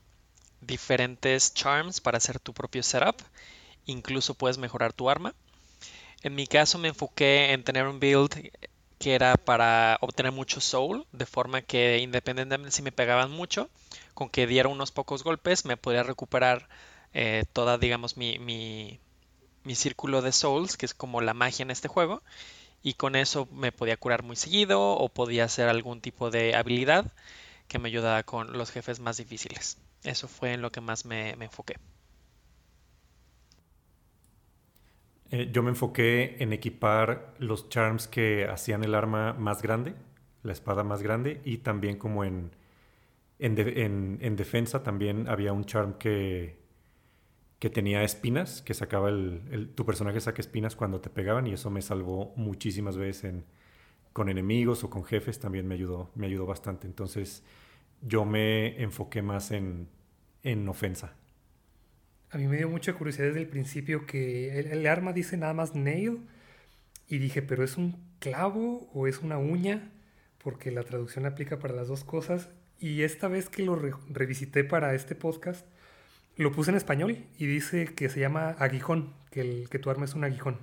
[0.61, 3.21] diferentes charms para hacer tu propio setup.
[3.85, 5.35] Incluso puedes mejorar tu arma.
[6.23, 8.51] En mi caso me enfoqué en tener un build
[8.99, 13.69] que era para obtener mucho soul, de forma que independientemente si me pegaban mucho,
[14.13, 16.67] con que diera unos pocos golpes me podría recuperar
[17.13, 18.99] eh, toda, digamos, mi, mi,
[19.63, 22.23] mi círculo de souls, que es como la magia en este juego,
[22.83, 27.11] y con eso me podía curar muy seguido o podía hacer algún tipo de habilidad
[27.67, 29.77] que me ayudara con los jefes más difíciles.
[30.03, 31.75] Eso fue en lo que más me, enfoqué.
[35.31, 39.93] Eh, yo me enfoqué en equipar los charms que hacían el arma más grande,
[40.43, 42.51] la espada más grande, y también como en,
[43.39, 46.57] en defensa también había un charm que
[47.59, 51.69] que tenía espinas, que sacaba el, tu personaje saca espinas cuando te pegaban y eso
[51.69, 53.33] me salvó muchísimas veces
[54.13, 56.87] con enemigos o con jefes, también me ayudó, me ayudó bastante.
[56.87, 57.43] Entonces
[58.01, 59.89] yo me enfoqué más en,
[60.69, 61.15] ofensa.
[62.37, 65.73] A mí me dio mucha curiosidad desde el principio que el, arma dice nada más
[65.73, 66.19] nail
[67.07, 69.89] y dije, pero es un clavo o es una uña,
[70.43, 72.49] porque la traducción aplica para las dos cosas.
[72.77, 75.65] Y esta vez que lo revisité para este podcast,
[76.35, 80.05] lo puse en español y dice que se llama aguijón, que, el, que tu arma
[80.05, 80.59] es un aguijón.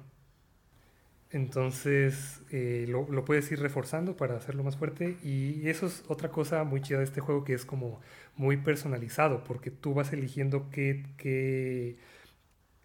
[1.34, 6.62] Entonces eh, lo, puedes ir reforzando para hacerlo más fuerte y eso es otra cosa
[6.62, 8.00] muy chida de este juego que es como
[8.36, 11.96] muy personalizado porque tú vas eligiendo qué,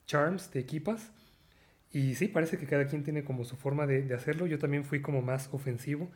[0.08, 1.12] charms te equipas
[1.92, 4.48] y sí, parece que cada quien tiene como su forma de, de hacerlo.
[4.48, 6.10] Yo también fui como más ofensivo.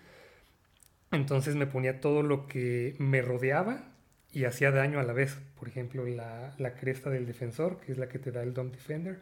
[1.11, 3.93] Entonces me ponía todo lo que me rodeaba
[4.31, 5.39] y hacía daño a la vez.
[5.59, 9.19] Por ejemplo, la, cresta del defensor, que es la que te da el Dome Defender.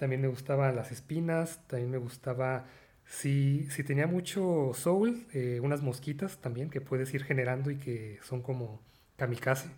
[0.00, 2.64] También me gustaban las espinas, también me gustaba,
[3.04, 8.18] si, si tenía mucho soul, eh, unas mosquitas también que puedes ir generando y que
[8.22, 8.80] son como
[9.18, 9.68] kamikaze.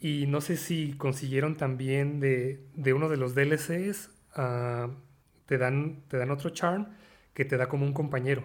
[0.00, 2.58] Y no sé si consiguieron también de,
[2.92, 4.90] uno de los DLCs, ah,
[5.46, 6.88] te, dan, te dan otro charm
[7.32, 8.42] que te da como un compañero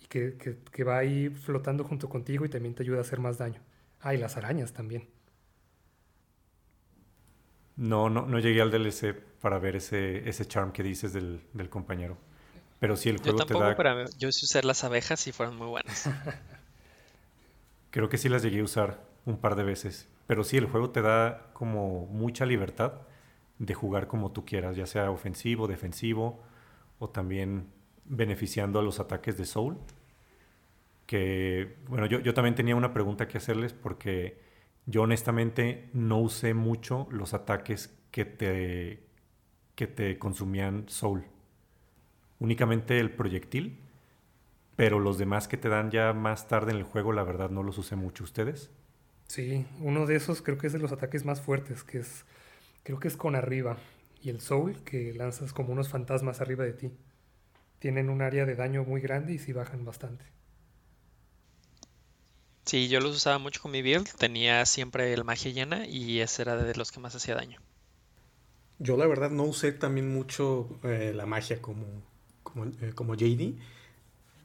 [0.00, 0.36] y que,
[0.70, 3.60] que va ahí flotando junto contigo y también te ayuda a hacer más daño.
[4.00, 5.08] Ah, y las arañas también.
[7.76, 12.16] No, no, no llegué al DLC para ver ese, ese charm que dices del, compañero.
[12.78, 13.76] Pero sí, el juego yo tampoco, te da.
[13.76, 16.08] Pero yo sé usar las abejas y fueron muy buenas.
[17.90, 20.08] Creo que sí las llegué a usar un par de veces.
[20.26, 22.92] Pero sí, el juego te da como mucha libertad
[23.58, 26.42] de jugar como tú quieras, ya sea ofensivo, defensivo
[26.98, 27.68] o también
[28.04, 29.78] beneficiando a los ataques de Soul
[31.06, 34.38] que, bueno, yo, yo también tenía una pregunta que hacerles porque
[34.86, 39.06] yo honestamente no usé mucho los ataques que te,
[39.76, 41.24] que te consumían Soul.
[42.38, 43.80] Únicamente el proyectil,
[44.76, 47.62] pero los demás que te dan ya más tarde en el juego, la verdad no
[47.62, 48.24] los usé mucho.
[48.24, 48.70] ¿Ustedes?
[49.28, 52.24] Sí, uno de esos creo que es de los ataques más fuertes, que es,
[52.84, 53.78] creo que es con arriba.
[54.22, 56.92] Y el Soul, que lanzas como unos fantasmas arriba de ti.
[57.80, 60.26] Tienen un área de daño muy grande y sí bajan bastante.
[62.64, 66.42] Sí, yo los usaba mucho con mi build, tenía siempre el magia llena y ese
[66.42, 67.60] era de los que más hacía daño.
[68.78, 71.84] Yo la verdad no usé también mucho eh, la magia como,
[72.42, 73.54] como, eh, como, JD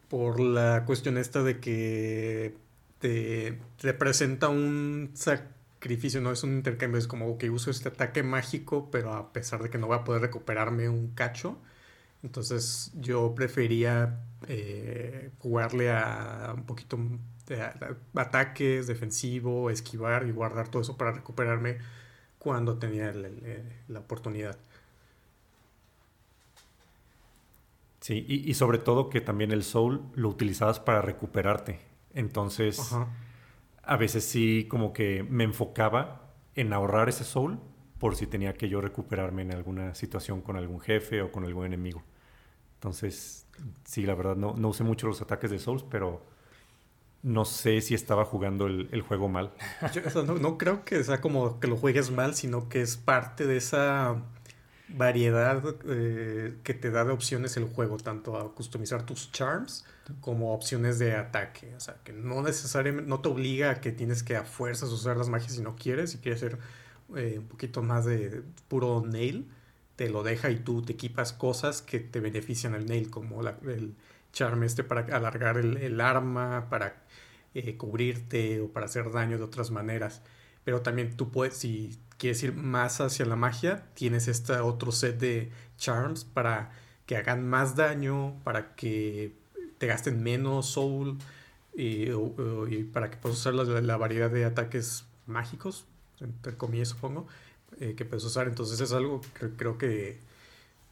[0.09, 2.55] por la cuestión esta de que
[2.99, 8.23] te, te, presenta un sacrificio, no es un intercambio, es como que uso este ataque
[8.23, 11.57] mágico, pero a pesar de que no voy a poder recuperarme un cacho,
[12.23, 16.97] entonces yo prefería eh, jugarle a un poquito
[18.15, 21.77] ataques, defensivo, esquivar y guardar todo eso para recuperarme
[22.37, 23.13] cuando tenía
[23.87, 24.57] la oportunidad.
[27.99, 31.79] Sí, y, sobre todo que también el soul lo utilizabas para recuperarte.
[32.13, 32.95] Entonces,
[33.83, 37.59] a veces sí como que me enfocaba en ahorrar ese soul
[37.99, 41.65] por si tenía que yo recuperarme en alguna situación con algún jefe o con algún
[41.65, 42.01] enemigo.
[42.75, 43.45] Entonces,
[43.83, 46.21] sí, la verdad, no, no usé mucho los ataques de Souls, pero
[47.21, 49.51] no sé si estaba jugando el, juego mal.
[50.41, 54.21] no, creo que sea como que lo juegues mal, sino que es parte de esa
[54.89, 59.85] variedad eh, que te da de opciones el juego, tanto a customizar tus charms
[60.21, 61.73] como opciones de ataque.
[61.75, 65.17] O sea, que no necesariamente, no te obliga a que tienes que a fuerzas usar
[65.17, 66.57] las magias si no quieres, si quieres ser
[67.15, 69.49] eh, un poquito más de puro nail,
[69.97, 73.95] te lo deja y tú te equipas cosas que te benefician al nail, como el
[74.33, 77.03] charm este para alargar el, arma, para
[77.53, 80.21] eh, cubrirte o para hacer daño de otras maneras.
[80.63, 85.17] Pero también tú puedes, si quieres ir más hacia la magia, tienes este otro set
[85.19, 86.71] de charms para
[87.05, 89.33] que hagan más daño, para que
[89.79, 91.17] te gasten menos soul
[91.73, 92.07] y,
[92.91, 95.85] para que puedas usar la, variedad de ataques mágicos,
[96.19, 97.27] entre comillas supongo,
[97.79, 98.47] eh, que puedes usar.
[98.47, 100.19] Entonces es algo que creo que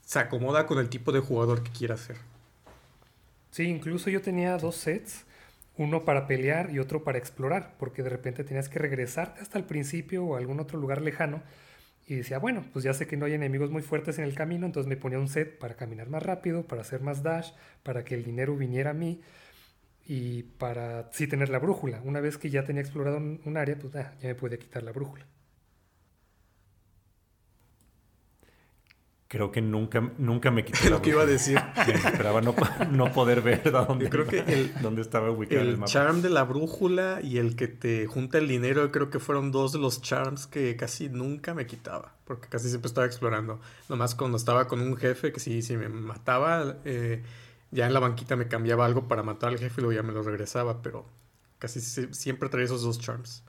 [0.06, 2.18] se acomoda con el tipo de jugador que quiera ser.
[3.52, 5.26] Sí, incluso yo tenía dos sets,
[5.78, 9.66] uno para pelear y otro para explorar, porque de repente tenías que regresarte hasta el
[9.66, 11.44] principio o algún otro lugar lejano.
[12.08, 14.66] Y decía, bueno, pues ya sé que no hay enemigos muy fuertes en el camino,
[14.66, 17.52] entonces me ponía un set para caminar más rápido, para hacer más dash,
[17.84, 19.22] para que el dinero viniera a mí
[20.06, 22.02] y para sí tener la brújula.
[22.04, 24.94] Una vez que ya tenía explorado un, área, pues ah, ya me podía quitar la
[24.94, 25.26] brújula.
[29.30, 30.90] Creo que nunca, nunca me quité.
[30.90, 31.60] lo que iba a decir.
[31.88, 32.56] esperaba no,
[32.92, 36.44] no, poder ver dónde, creo que el, dónde estaba ubicado el, el charm de la
[36.44, 40.48] brújula y el que te junta el dinero, creo que fueron dos de los charms
[40.48, 42.14] que casi nunca me quitaba.
[42.24, 43.60] Porque casi siempre estaba explorando.
[43.90, 47.22] Nomás cuando estaba con un jefe que sí, sí me mataba, eh,
[47.72, 50.14] ya en la banquita me cambiaba algo para matar al jefe y luego ya me
[50.14, 50.82] lo regresaba.
[50.82, 51.06] Pero
[51.60, 53.44] casi siempre traía esos dos charms.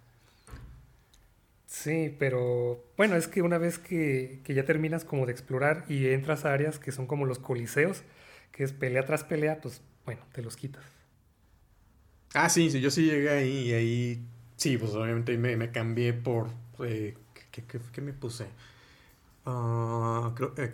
[1.83, 6.45] Sí, pero bueno, es que una vez que, ya terminas como de explorar y entras
[6.45, 8.03] a áreas que son como los coliseos,
[8.51, 10.85] que es pelea tras pelea, pues bueno, te los quitas.
[12.35, 14.27] Ah, sí, sí yo sí llegué ahí y ahí,
[14.57, 16.49] sí, pues obviamente me, me cambié por,
[16.81, 17.17] eh,
[17.53, 18.47] ¿qué, me puse?
[19.47, 20.73] Uh, creo, eh,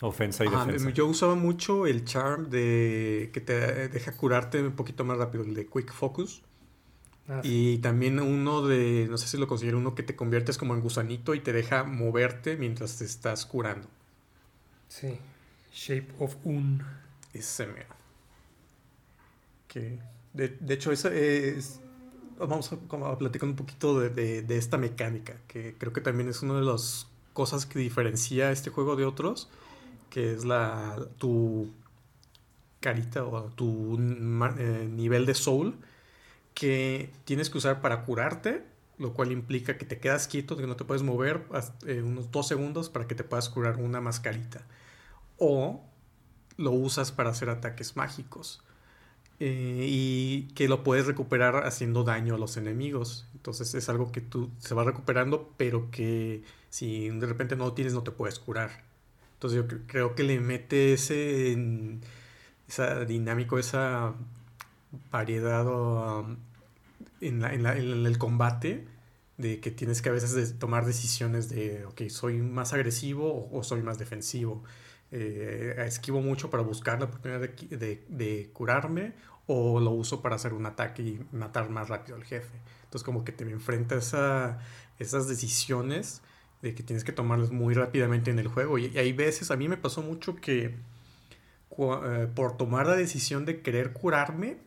[0.00, 0.90] Ofensa y defensa.
[0.90, 5.54] Yo usaba mucho el charm de que te deja curarte un poquito más rápido, el
[5.54, 6.42] de Quick Focus.
[7.32, 10.74] Ah, y también uno de, no sé si lo considero, uno que te conviertes como
[10.74, 13.86] en gusanito y te deja moverte mientras te estás curando.
[14.88, 15.16] Sí,
[15.72, 16.82] Shape of Un.
[17.32, 17.94] Ese mero.
[19.68, 20.00] Que,
[20.32, 21.78] de, de, hecho, esa es,
[22.36, 26.54] vamos a, platicar un poquito de, de, esta mecánica, que creo que también es una
[26.54, 29.48] de las cosas que diferencia este juego de otros,
[30.10, 31.70] que es la tu
[32.80, 33.96] carita o tu
[34.58, 35.76] eh, nivel de soul
[36.54, 38.64] que tienes que usar para curarte,
[38.98, 41.42] lo cual implica que te quedas quieto, que no te puedes mover
[41.86, 44.66] eh, unos dos segundos para que te puedas curar una mascarita.
[45.38, 45.82] O
[46.56, 48.62] lo usas para hacer ataques mágicos.
[49.42, 53.26] Eh, y que lo puedes recuperar haciendo daño a los enemigos.
[53.34, 57.72] Entonces es algo que tú se va recuperando, pero que si de repente no lo
[57.72, 58.82] tienes, no te puedes curar.
[59.34, 61.56] Entonces yo creo que le mete ese,
[63.08, 64.14] dinámico, esa
[65.10, 66.36] variedad um,
[67.20, 68.86] en, el combate
[69.36, 73.82] de que tienes que a veces tomar decisiones de, ok, soy más agresivo o, soy
[73.82, 74.62] más defensivo.
[75.12, 79.14] Eh, esquivo mucho para buscar la oportunidad de, curarme
[79.46, 82.60] o lo uso para hacer un ataque y matar más rápido al jefe.
[82.84, 84.58] Entonces como que te enfrentas a
[84.98, 86.22] esas decisiones
[86.62, 88.78] de que tienes que tomarlas muy rápidamente en el juego.
[88.78, 90.76] Y, hay veces, a mí me pasó mucho que
[91.78, 94.58] eh, por tomar la decisión de querer curarme,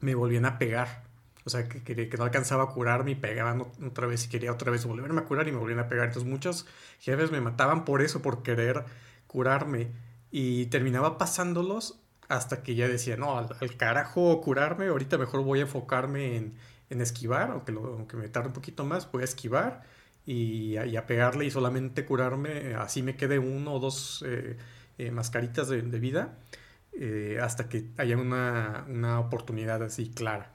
[0.00, 1.02] me volvían a pegar.
[1.44, 4.70] O sea, que, que, no alcanzaba a curarme y pegaban otra vez y quería otra
[4.70, 6.06] vez volverme a curar y me volvían a pegar.
[6.06, 6.66] Entonces muchos
[7.00, 8.84] jefes me mataban por eso, por querer
[9.26, 9.88] curarme.
[10.30, 15.62] Y terminaba pasándolos hasta que ya decía, no, al, carajo curarme, ahorita mejor voy a
[15.62, 16.54] enfocarme en,
[16.90, 19.82] en esquivar, aunque, aunque me tarde un poquito más, voy a esquivar
[20.26, 24.56] y, a pegarle y solamente curarme, así me quede uno o dos eh,
[24.98, 26.36] eh, mascaritas de vida
[26.92, 30.52] eh, hasta que haya una, una, oportunidad así clara.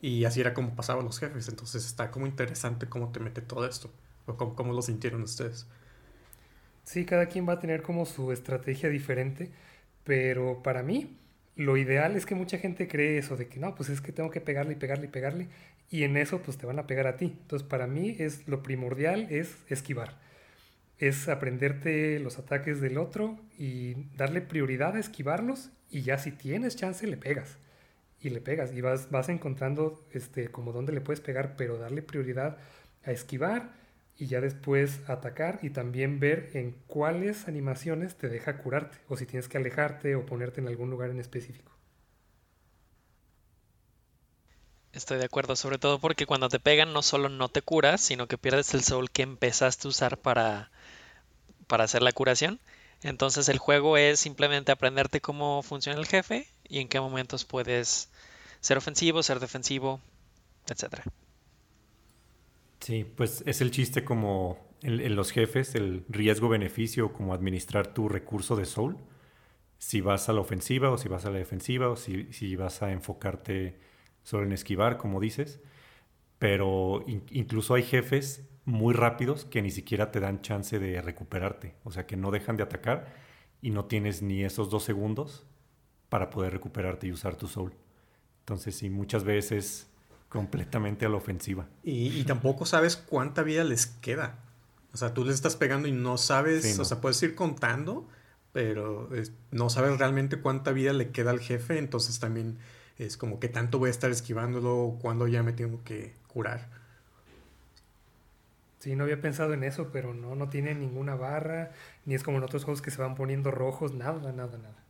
[0.00, 1.48] Y así era como pasaban los jefes.
[1.48, 3.90] Entonces está como interesante cómo te mete todo esto.
[4.26, 5.66] O cómo, cómo lo sintieron ustedes.
[6.84, 9.50] Sí, cada quien va a tener como su estrategia diferente.
[10.04, 11.18] Pero para mí,
[11.56, 14.30] lo ideal es que mucha gente cree eso de que no, pues es que tengo
[14.30, 15.48] que pegarle y pegarle y pegarle.
[15.90, 17.36] Y en eso pues te van a pegar a ti.
[17.42, 20.27] Entonces para mí es lo primordial es esquivar
[20.98, 26.76] es aprenderte los ataques del otro y darle prioridad a esquivarlos y ya si tienes
[26.76, 27.58] chance le pegas
[28.20, 32.02] y le pegas y vas, vas encontrando este, como dónde le puedes pegar, pero darle
[32.02, 32.58] prioridad
[33.04, 33.70] a esquivar
[34.16, 39.26] y ya después atacar y también ver en cuáles animaciones te deja curarte o si
[39.26, 41.72] tienes que alejarte o ponerte en algún lugar en específico.
[44.92, 48.26] Estoy de acuerdo, sobre todo porque cuando te pegan no solo no te curas, sino
[48.26, 50.72] que pierdes el soul que empezaste a usar para,
[51.68, 52.58] para hacer la curación.
[53.02, 58.10] Entonces el juego es simplemente aprenderte cómo funciona el jefe y en qué momentos puedes
[58.60, 60.00] ser ofensivo, ser defensivo,
[60.66, 61.02] etc.
[62.80, 68.56] Sí, pues es el chiste como en, los jefes, el riesgo-beneficio, como administrar tu recurso
[68.56, 68.96] de soul.
[69.78, 72.82] Si vas a la ofensiva o si vas a la defensiva o si, si vas
[72.82, 73.78] a enfocarte
[74.24, 75.60] suelen esquivar, como dices,
[76.38, 81.90] pero incluso hay jefes muy rápidos que ni siquiera te dan chance de recuperarte, o
[81.90, 83.14] sea que no dejan de atacar
[83.62, 85.46] y no tienes ni esos dos segundos
[86.10, 87.72] para poder recuperarte y usar tu soul.
[88.40, 89.88] Entonces sí, muchas veces
[90.28, 91.66] completamente a la ofensiva.
[91.82, 94.38] Y, tampoco sabes cuánta vida les queda.
[94.92, 98.06] O sea, tú les estás pegando y no sabes, o sea, puedes ir contando,
[98.52, 99.08] pero
[99.50, 102.58] no sabes realmente cuánta vida le queda al jefe, entonces también
[102.98, 106.77] es como que tanto voy a estar esquivándolo cuando ya me tengo que curar.
[108.78, 111.72] Sí, no había pensado en eso, pero no, no tiene ninguna barra,
[112.04, 114.84] ni es como en otros juegos que se van poniendo rojos, nada, nada, nada.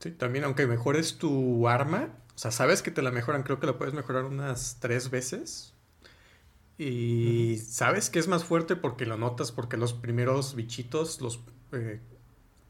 [0.00, 3.66] Sí, también aunque mejores tu arma, o sea, sabes que te la mejoran, creo que
[3.66, 5.74] la puedes mejorar unas tres veces.
[6.78, 11.40] Y sabes que es más fuerte porque lo notas, porque los primeros bichitos, los
[11.72, 12.00] eh,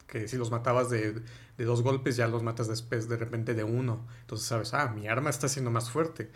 [0.07, 1.23] que si los matabas de,
[1.57, 4.07] dos golpes, ya los matas después de repente de uno.
[4.21, 6.31] Entonces sabes, ah, mi arma está siendo más fuerte.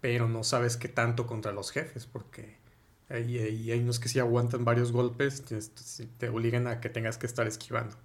[0.00, 2.58] Pero no sabes qué tanto contra los jefes, porque
[3.12, 5.58] hay, hay, unos que sí aguantan varios golpes, te,
[6.18, 7.96] te obligan a que tengas que estar esquivando.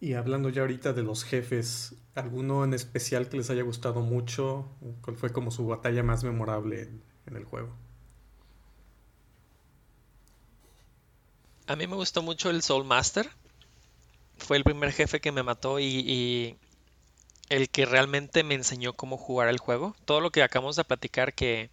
[0.00, 4.68] Y hablando ya ahorita de los jefes, ¿alguno en especial que les haya gustado mucho?
[5.00, 6.82] ¿Cuál fue como su batalla más memorable
[7.26, 7.74] en, el juego?
[11.66, 13.28] A mí me gustó mucho el Soul Master.
[14.36, 16.56] Fue el primer jefe que me mató y,
[17.48, 19.96] el que realmente me enseñó cómo jugar el juego.
[20.04, 21.70] Todo lo que acabamos de platicar, que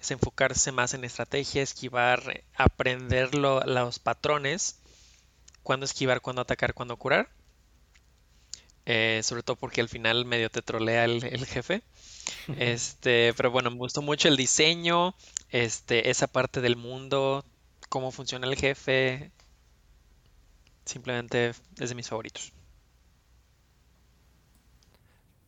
[0.00, 4.80] es enfocarse más en estrategia, esquivar, aprender los patrones,
[5.62, 7.28] cuándo esquivar, cuándo atacar, cuándo curar
[8.86, 11.82] eh, sobre todo porque al final medio te trolea el, jefe.
[12.58, 15.14] Este, pero bueno, me gustó mucho el diseño,
[15.50, 17.44] este, esa parte del mundo,
[17.90, 19.30] cómo funciona el jefe.
[20.86, 22.52] Simplemente es de mis favoritos.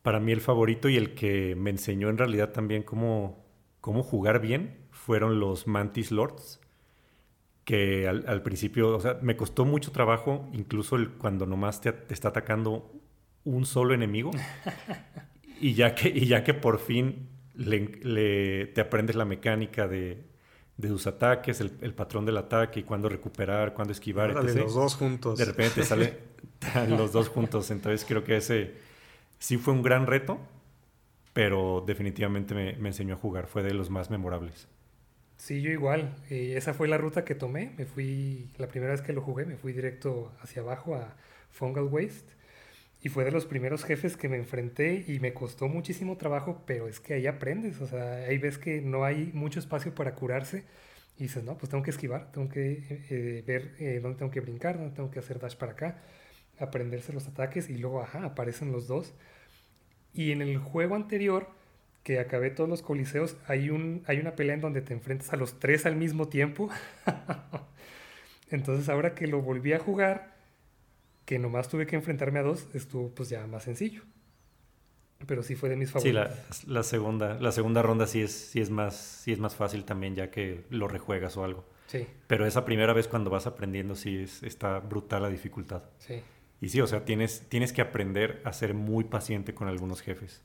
[0.03, 3.46] Para mí el favorito y el que me enseñó en realidad también cómo,
[3.87, 6.59] cómo jugar bien fueron los Mantis Lords
[7.63, 12.13] que al, principio, o sea, me costó mucho trabajo, incluso el, cuando nomás te, te,
[12.13, 12.93] está atacando
[13.45, 14.33] un solo enemigo.
[15.61, 20.25] y, ya que, y ya que por fin le, te aprendes la mecánica de,
[20.77, 24.35] de tus ataques, el, patrón del ataque y cuándo recuperar, cuándo esquivar.
[24.35, 25.39] los dos juntos.
[25.39, 26.19] De repente salen
[26.89, 27.71] los dos juntos.
[27.71, 28.75] Entonces creo que ese
[29.39, 30.41] sí fue un gran reto,
[31.37, 33.47] pero definitivamente me, enseñó a jugar.
[33.47, 34.69] Fue de los más memorables.
[35.37, 36.17] Sí, yo igual.
[36.31, 37.75] Eh, esa fue la ruta que tomé.
[37.77, 41.15] Me fui, la primera vez que lo jugué, me fui directo hacia abajo a
[41.51, 42.33] Fungal Waste.
[43.03, 46.89] Y fue de los primeros jefes que me enfrenté y me costó muchísimo trabajo, pero
[46.89, 50.65] es que ahí aprendes, o sea, ahí ves que no hay mucho espacio para curarse
[51.19, 54.41] y dices, no, pues tengo que esquivar, tengo que eh, ver eh, dónde tengo que
[54.41, 56.03] brincar, dónde tengo que hacer dash para acá,
[56.59, 59.13] aprenderse los ataques y luego, ajá, aparecen los dos.
[60.17, 61.47] Y en el juego anterior,
[62.03, 65.37] que acabé todos los coliseos, hay, un, hay una pelea en donde te enfrentas a
[65.37, 66.71] los tres al mismo tiempo.
[68.51, 70.35] Entonces ahora que lo volví a jugar,
[71.27, 74.03] que nomás tuve que enfrentarme a dos, estuvo pues ya más sencillo.
[75.27, 76.31] Pero sí fue de mis favoritos.
[76.51, 79.85] Sí, la, segunda, la segunda ronda sí es, sí, es más, sí es más fácil
[79.85, 81.67] también ya que lo rejuegas o algo.
[81.89, 82.07] Sí.
[82.27, 85.83] Pero esa primera vez cuando vas aprendiendo sí es, está brutal la dificultad.
[85.99, 86.23] Sí.
[86.61, 90.43] Y sí, o sea, tienes, tienes que aprender a ser muy paciente con algunos jefes.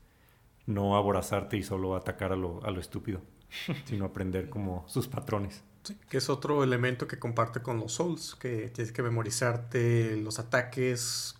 [0.65, 3.21] No aborazarte y solo atacar a lo, a lo estúpido,
[3.85, 5.63] sino aprender como sus patrones
[6.09, 11.35] que es otro elemento que comparte con los Souls, que tienes que memorizarte los ataques,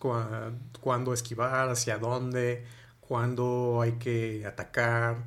[0.80, 2.64] cuándo esquivar, hacia dónde,
[3.00, 5.26] cuándo hay que atacar,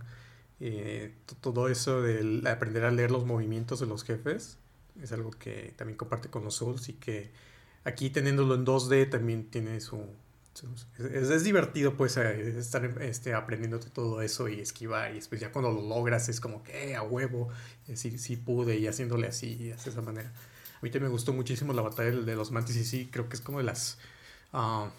[0.60, 4.58] eh, todo eso de aprender a leer los movimientos de los jefes,
[5.02, 7.32] es algo que también comparte con los Souls y que
[7.86, 10.06] aquí teniéndolo en 2D también tiene su,
[10.98, 15.72] es, divertido pues eh, estar este, aprendiendo todo eso y esquivar y después ya cuando
[15.72, 17.50] lo logras es como que eh, a huevo,
[17.88, 20.30] eh, sí, sí pude y haciéndole así de esa manera.
[20.30, 23.36] A mí también me gustó muchísimo la batalla de los mantis y sí, creo que
[23.36, 23.98] es como de las,
[24.54, 24.90] ah,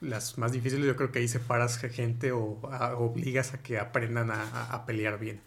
[0.00, 0.84] las más difíciles.
[0.86, 2.60] Yo creo que ahí separas gente o
[2.98, 5.40] obligas a que aprendan a, a, pelear bien.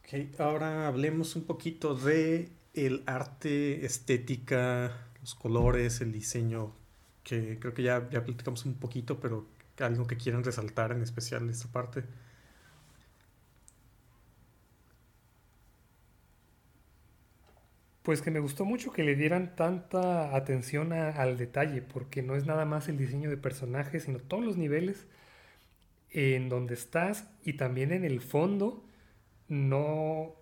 [0.00, 6.72] Ok, ahora hablemos un poquito de el arte, estética, los colores, el diseño
[7.24, 9.48] que creo que ya, ya platicamos un poquito, pero
[9.80, 12.04] algo que quieran resaltar en especial de esta parte.
[18.04, 22.46] Pues que me gustó mucho que le dieran tanta atención al detalle, porque no es
[22.46, 25.08] nada más el diseño de personajes, sino todos los niveles
[26.10, 28.84] en donde estás y también en el fondo
[29.48, 30.36] no,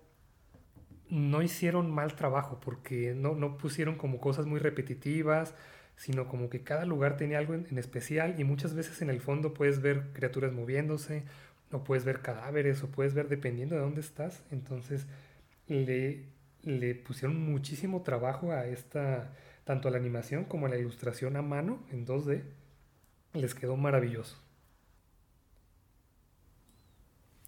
[1.09, 5.55] no hicieron mal trabajo, porque no, no pusieron como cosas muy repetitivas,
[5.95, 9.53] sino como que cada lugar tenía algo en, especial y muchas veces en el fondo
[9.53, 11.23] puedes ver criaturas moviéndose,
[11.71, 14.43] o puedes ver cadáveres, o puedes ver dependiendo de dónde estás.
[14.51, 15.07] Entonces
[15.67, 16.25] le,
[16.63, 19.33] le pusieron muchísimo trabajo a esta,
[19.63, 22.43] tanto a la animación como a la ilustración a mano en 2D.
[23.33, 24.45] Les quedó maravilloso.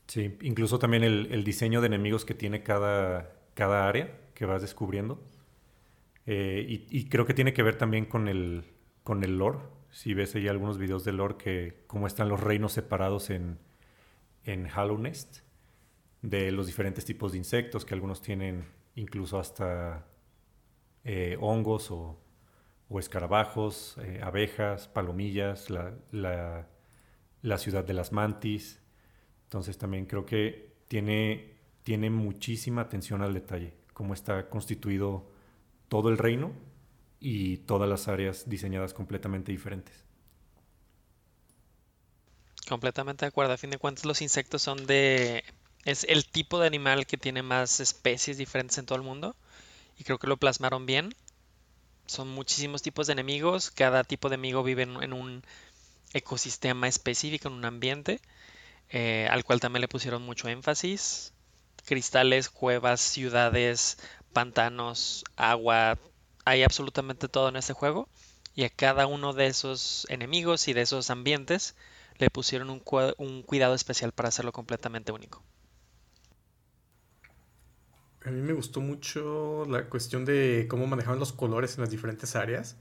[0.07, 5.19] Sí, incluso también el, diseño de enemigos que tiene cada, cada área que vas descubriendo.
[6.27, 8.65] Eh, y, creo que tiene que ver también con el,
[9.03, 9.59] con el lore.
[9.89, 13.57] Si ves ahí algunos videos de lore que cómo están los reinos separados en,
[14.43, 15.39] en Hollow Nest,
[16.21, 20.05] de los diferentes tipos de insectos, que algunos tienen incluso hasta
[21.03, 22.19] eh, hongos o,
[22.99, 26.67] escarabajos, eh, abejas, palomillas, la, la,
[27.41, 28.81] la ciudad de las mantis.
[29.45, 31.56] Entonces también creo que tiene,
[31.87, 35.31] tiene muchísima atención al detalle, cómo está constituido
[35.87, 36.51] todo el reino
[37.21, 40.03] y todas las áreas diseñadas completamente diferentes.
[42.67, 43.53] Completamente de acuerdo.
[43.53, 45.45] A fin de cuentas, los insectos son de.
[45.85, 49.37] Es el tipo de animal que tiene más especies diferentes en todo el mundo.
[49.97, 51.15] Y creo que lo plasmaron bien.
[52.05, 53.71] Son muchísimos tipos de enemigos.
[53.71, 55.41] Cada tipo de enemigo vive en un
[56.11, 58.19] ecosistema específico, en un ambiente.
[58.89, 61.31] Eh, al cual también le pusieron mucho énfasis.
[61.87, 63.97] Cristales, cuevas, ciudades,
[64.33, 65.97] pantanos, agua,
[66.45, 68.07] hay absolutamente todo en este juego.
[68.53, 71.75] Y a cada uno de esos enemigos y de esos ambientes
[72.19, 72.79] le pusieron un,
[73.43, 75.41] cuidado especial para hacerlo completamente único.
[78.23, 82.35] A mí me gustó mucho la cuestión de cómo manejaban los colores en las diferentes
[82.35, 82.75] áreas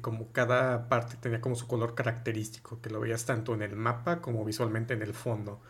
[0.00, 4.20] como cada parte tenía como su color característico, que lo veías tanto en el mapa
[4.20, 5.60] como visualmente en el fondo.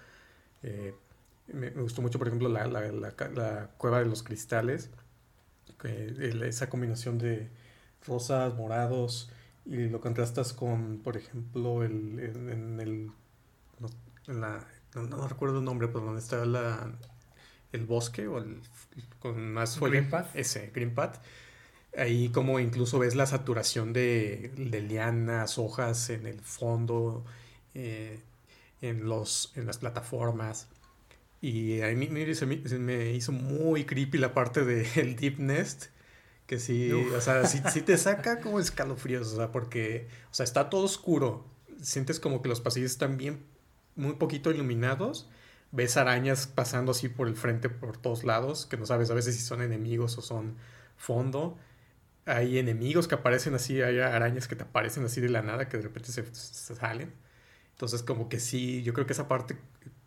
[0.62, 0.94] Eh,
[1.52, 4.90] me, gustó mucho, por ejemplo, la, la, cueva de los cristales,
[5.82, 7.48] esa combinación de
[8.06, 9.30] rosas, morados,
[9.64, 13.10] y lo contrastas con, por ejemplo, el, en, el...
[13.78, 13.88] No,
[14.26, 16.92] la, no, recuerdo el nombre, pero donde está la,
[17.72, 18.60] el bosque o el,
[19.18, 20.34] con más Green Path.
[20.34, 21.18] Ese, Green Path
[21.96, 24.52] Ahí como incluso ves la saturación de,
[24.88, 27.24] lianas, hojas en el fondo,
[27.74, 28.20] eh,
[28.80, 30.68] en, los, en las plataformas.
[31.40, 35.86] Y a mí me, hizo muy creepy la parte del Deep Nest.
[36.46, 40.68] Que sí, o sea, sí, te saca como escalofríos, o sea, porque, o sea, está
[40.68, 41.46] todo oscuro.
[41.80, 43.44] Sientes como que los pasillos están bien,
[43.94, 45.28] muy poquito iluminados.
[45.70, 49.36] Ves arañas pasando así por el frente, por todos lados, que no sabes a veces
[49.36, 50.56] si son enemigos o son
[50.96, 51.56] fondo
[52.26, 55.76] hay enemigos que aparecen así, hay arañas que te aparecen así de la nada, que
[55.76, 56.24] de repente se,
[56.74, 57.12] salen.
[57.72, 59.56] Entonces, como que sí, yo creo que esa parte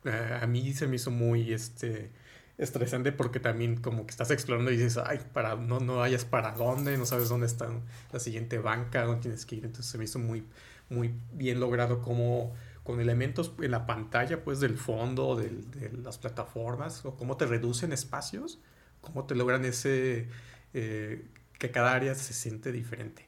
[0.05, 2.11] a mí se me hizo muy este,
[2.57, 6.51] estresante porque también como que estás explorando y dices, ay, para, no, no hayas para
[6.51, 7.69] dónde, no sabes dónde está
[8.11, 9.65] la siguiente banca, dónde tienes que ir.
[9.65, 10.45] Entonces se me hizo muy,
[10.89, 17.05] muy bien logrado como con elementos en la pantalla, pues del fondo, de las plataformas,
[17.05, 18.59] o cómo te reducen espacios,
[19.01, 20.27] cómo te logran ese...
[20.73, 21.23] Eh,
[21.63, 23.25] que cada área se siente diferente.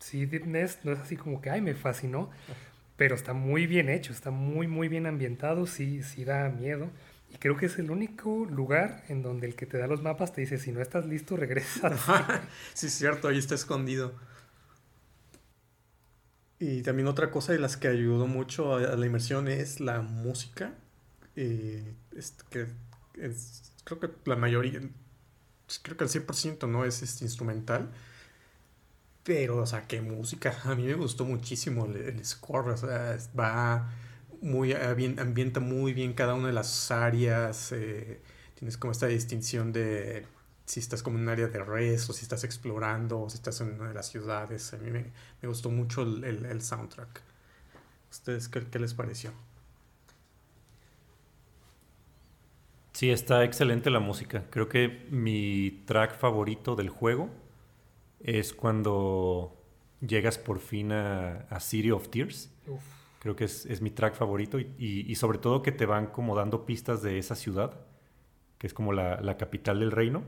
[0.00, 2.30] Sí, Deep Nest no es así como que, ay, me fascinó,
[3.00, 6.90] pero está muy bien hecho, está muy, muy bien ambientado, sí, sí da miedo.
[7.30, 10.34] Y creo que es el único lugar en donde el que te da los mapas
[10.34, 11.96] te dice, si no estás listo, regresa.
[12.74, 14.12] sí, es cierto, ahí está escondido.
[16.58, 20.74] Y también otra cosa de las que ayudó mucho a, la inmersión es la música.
[21.36, 21.94] Eh,
[22.50, 22.66] que
[23.84, 24.78] creo que la mayoría,
[25.64, 27.92] pues, creo que el 100% no es este instrumental.
[29.24, 30.58] Pero, o sea, qué música.
[30.64, 32.70] A mí me gustó muchísimo el, score.
[32.70, 33.90] O sea, va
[34.40, 37.72] muy, ambienta muy bien cada una de las áreas.
[37.72, 38.20] Eh,
[38.54, 40.26] tienes como esta distinción de
[40.66, 43.60] si estás como en un área de res o si estás explorando o si estás
[43.60, 44.72] en una de las ciudades.
[44.72, 45.12] A mí me,
[45.42, 47.22] gustó mucho el, soundtrack.
[48.10, 49.32] ¿Ustedes qué, qué les pareció?
[52.92, 54.44] Sí, está excelente la música.
[54.50, 57.30] Creo que mi track favorito del juego
[58.20, 59.56] es cuando
[60.00, 62.52] llegas por fin a, City of Tears.
[63.18, 67.02] Creo que es, mi track favorito y, sobre todo que te van como dando pistas
[67.02, 67.80] de esa ciudad,
[68.58, 70.22] que es como la, capital del reino.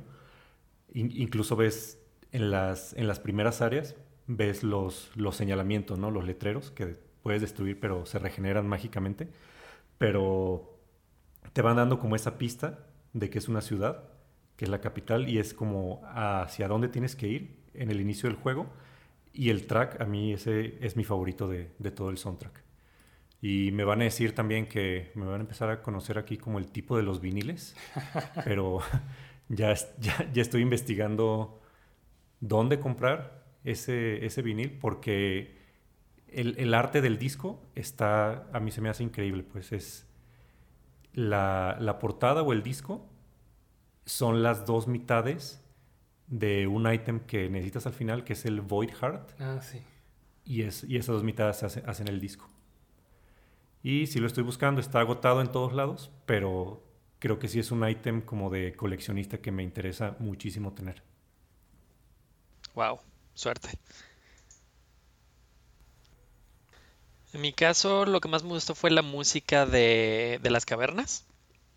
[0.92, 6.10] incluso ves en las, en las primeras áreas, ves los, los señalamientos, ¿no?
[6.10, 9.28] los letreros que puedes destruir pero se regeneran mágicamente.
[9.98, 10.78] Pero
[11.52, 14.04] te van dando como esa pista de que es una ciudad,
[14.56, 18.28] que es la capital, y es como hacia dónde tienes que ir en el inicio
[18.28, 18.66] del juego.
[19.32, 22.62] Y el track, a mí ese es mi favorito de, todo el soundtrack.
[23.40, 26.58] Y me van a decir también que me van a empezar a conocer aquí como
[26.58, 27.74] el tipo de los viniles,
[28.44, 28.80] pero
[29.48, 31.60] ya, ya, ya estoy investigando
[32.40, 35.62] dónde comprar ese, ese vinil porque
[36.28, 40.06] el, arte del disco está, a mí se me hace increíble, pues es
[41.12, 43.06] la, la portada o el disco
[44.04, 45.61] son las dos mitades
[46.32, 49.38] de un ítem que necesitas al final, que es el Void Heart.
[49.38, 49.82] Ah, sí.
[50.46, 52.48] Y, es, y esas dos mitades hacen el disco.
[53.82, 56.82] Y si lo estoy buscando, está agotado en todos lados, pero
[57.18, 61.02] creo que sí es un ítem como de coleccionista que me interesa muchísimo tener.
[62.74, 63.00] Wow,
[63.34, 63.68] suerte.
[67.34, 71.26] En mi caso, lo que más me gustó fue la música de, de las cavernas.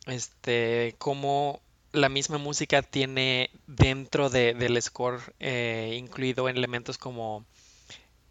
[0.05, 1.61] Este, cómo
[1.95, 7.45] la misma música tiene dentro del score eh, incluido en elementos como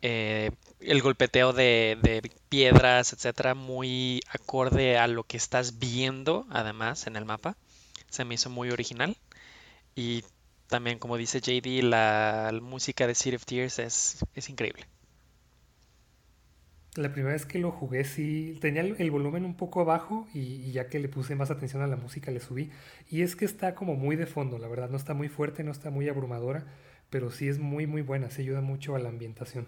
[0.02, 0.50] eh,
[0.80, 7.24] el golpeteo de, piedras, etcétera, muy acorde a lo que estás viendo, además, en el
[7.24, 7.56] mapa.
[8.10, 9.16] Se me hizo muy original.
[9.94, 10.24] Y
[10.68, 14.86] también, como dice JD, la, música de City of Tears es, es increíble.
[16.96, 20.88] La primera vez que lo jugué sí tenía el, volumen un poco abajo y, ya
[20.88, 22.70] que le puse más atención a la música le subí.
[23.10, 25.72] Y es que está como muy de fondo, la verdad, no está muy fuerte, no
[25.72, 26.66] está muy abrumadora,
[27.10, 29.66] pero sí es muy muy buena, se ayuda mucho a la ambientación.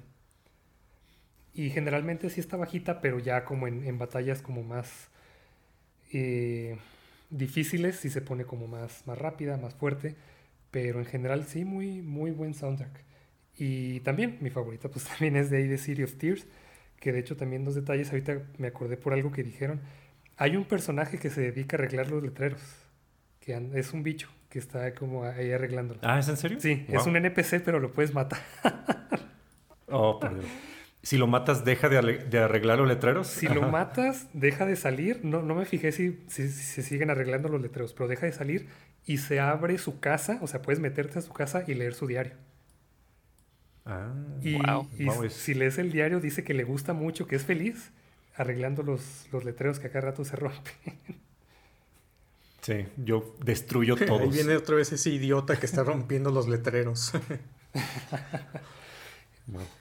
[1.52, 5.08] Y generalmente sí está bajita, pero ya como en, batallas como más
[6.12, 6.76] eh,
[7.30, 10.14] difíciles sí se pone como más, más rápida, más fuerte.
[10.70, 13.02] Pero en general sí, muy, muy buen soundtrack.
[13.58, 16.46] Y también mi favorita pues también es de ahí de City of Tears
[17.00, 19.80] que de hecho también dos detalles, ahorita me acordé por algo que dijeron.
[20.36, 22.60] Hay un personaje que se dedica a arreglar los letreros,
[23.40, 26.00] que es un bicho que está como ahí arreglándolo.
[26.02, 26.58] Ah, ¿es en serio?
[26.60, 28.40] Sí, es un NPC, pero lo puedes matar.
[29.88, 30.44] oh, perdón.
[31.02, 33.28] Si lo matas, deja de, arreglar los letreros.
[33.28, 35.24] Si lo matas, deja de salir.
[35.24, 38.66] No, no me fijé si, si, se siguen arreglando los letreros, pero deja de salir
[39.04, 40.40] y se abre su casa.
[40.42, 42.32] O sea, puedes meterte a su casa y leer su diario.
[43.86, 44.12] Ah,
[44.42, 44.58] y,
[45.30, 47.92] si lees el diario, dice que le gusta mucho, que es feliz
[48.34, 50.74] arreglando los, los letreros que acá rato se rompen.
[52.62, 54.18] Sí, yo destruyo todo.
[54.24, 57.12] Ahí viene otra vez ese idiota que está rompiendo los letreros.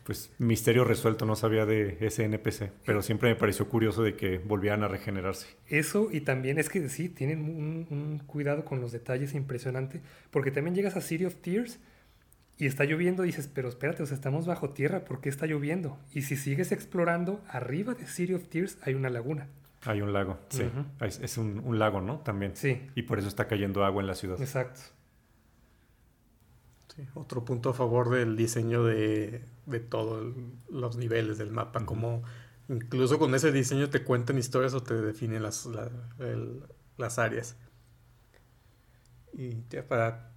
[0.03, 4.37] pues misterio resuelto, no sabía de ese NPC, pero siempre me pareció curioso de que
[4.37, 5.47] volvieran a regenerarse.
[5.67, 10.51] Eso y también es que sí, tienen un, un cuidado con los detalles impresionante, porque
[10.51, 11.79] también llegas a City of Tears
[12.57, 15.99] y está lloviendo, dices, pero espérate, o sea, estamos bajo tierra, ¿por qué está lloviendo?
[16.13, 19.49] Y si sigues explorando, arriba de City of Tears hay una laguna.
[19.83, 20.63] Hay un lago, sí.
[20.99, 22.19] Es, un, lago, ¿no?
[22.19, 22.55] También.
[22.55, 22.87] Sí.
[22.95, 24.39] Y por eso está cayendo agua en la ciudad.
[24.41, 24.81] Exacto.
[26.95, 30.33] Sí, otro punto a favor del diseño de, de todos
[30.69, 32.23] los niveles del mapa, como
[32.69, 35.69] incluso con ese diseño te cuentan historias o te definen las,
[36.97, 37.57] las áreas.
[39.33, 40.34] Y ya para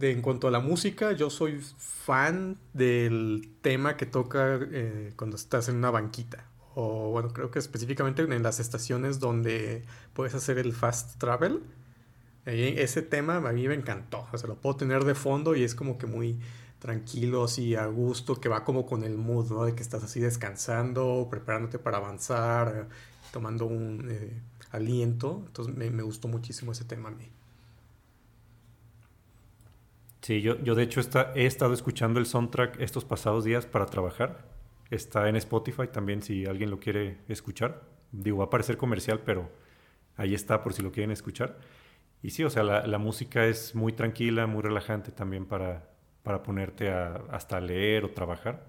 [0.00, 5.68] en cuanto a la música, yo soy fan del tema que toca eh, cuando estás
[5.68, 6.44] en una banquita.
[6.74, 9.82] O bueno, creo que específicamente en las estaciones donde
[10.12, 11.62] puedes hacer el fast travel.
[12.44, 14.26] ese tema a mí me encantó.
[14.32, 16.38] O sea, lo puedo tener de fondo y es como que muy
[16.78, 19.64] tranquilo, así a gusto, que va como con el mood, ¿no?
[19.64, 22.88] De que estás así descansando, preparándote para avanzar,
[23.32, 25.42] tomando un eh, aliento.
[25.46, 27.35] Entonces me gustó muchísimo ese tema a mí.
[30.26, 33.86] Sí, yo, yo de hecho está, he estado escuchando el soundtrack estos pasados días para
[33.86, 34.44] trabajar.
[34.90, 37.84] Está en Spotify también si alguien lo quiere escuchar.
[38.10, 39.48] Digo, va a parecer comercial, pero
[40.16, 41.60] ahí está por si lo quieren escuchar.
[42.24, 45.92] Y sí, o sea, la, música es muy tranquila, muy relajante también para,
[46.24, 48.66] para ponerte a, hasta leer o trabajar.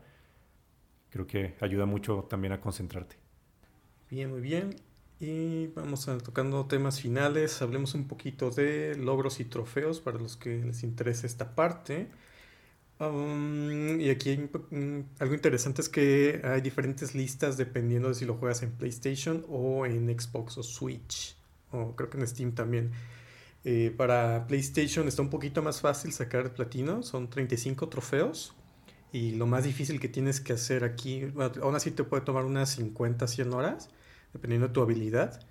[1.10, 3.16] Creo que ayuda mucho también a concentrarte.
[4.12, 4.76] Bien, muy bien.
[5.20, 7.62] Y vamos a tocando temas finales.
[7.62, 12.08] Hablemos un poquito de logros y trofeos para los que les interese esta parte.
[13.00, 14.50] Um, y aquí
[15.20, 19.86] algo interesante es que hay diferentes listas dependiendo de si lo juegas en PlayStation o
[19.86, 21.36] en Xbox o Switch.
[21.72, 22.92] O creo que en Steam también.
[23.66, 27.02] Eh, para PlayStation está un poquito más fácil sacar el platino.
[27.02, 28.54] Son 35 trofeos.
[29.12, 31.24] Y lo más difícil que tienes que hacer aquí,
[31.62, 33.90] aún así te puede tomar unas 50, 100 horas
[34.38, 35.42] dependiendo de tu habilidad.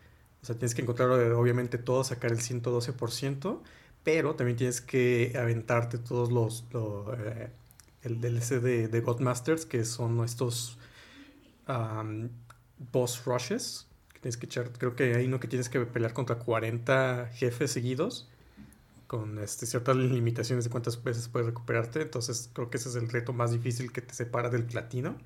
[0.43, 3.61] O sea, tienes que encontrar obviamente todo, sacar el 112%,
[4.03, 6.65] pero también tienes que aventarte todos los...
[7.19, 7.51] Eh,
[8.03, 10.79] el DLC de, de Godmasters, que son estos
[12.93, 13.89] boss rushes.
[14.13, 17.73] Que tienes que echar, creo que hay uno que tienes que pelear contra 40 jefes
[17.73, 18.29] seguidos
[19.07, 22.03] con este, ciertas limitaciones de cuántas veces puedes recuperarte.
[22.03, 25.17] Entonces creo que ese es el reto más difícil que te separa del platino.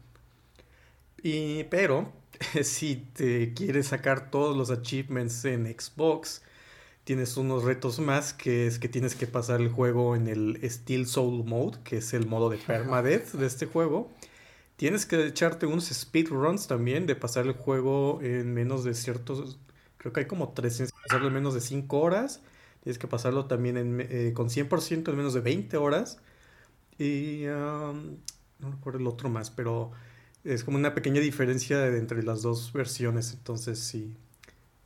[1.22, 2.12] Y, pero
[2.62, 6.42] si te quieres sacar todos los achievements en Xbox,
[7.04, 11.06] tienes unos retos más, que es que tienes que pasar el juego en el Steel
[11.06, 14.10] Soul Mode, que es el modo de permadeath de este juego.
[14.76, 19.58] Tienes que echarte unos speedruns también de pasar el juego en menos de ciertos,
[19.98, 22.40] creo que hay como tres, tienes que pasarlo en menos de 5 horas.
[22.82, 26.18] Tienes que pasarlo también en, eh, con 100% en menos de 20 horas.
[26.98, 29.92] Y no recuerdo el otro más, pero
[30.44, 33.32] es como una pequeña diferencia entre las dos versiones.
[33.34, 34.16] Entonces, sí.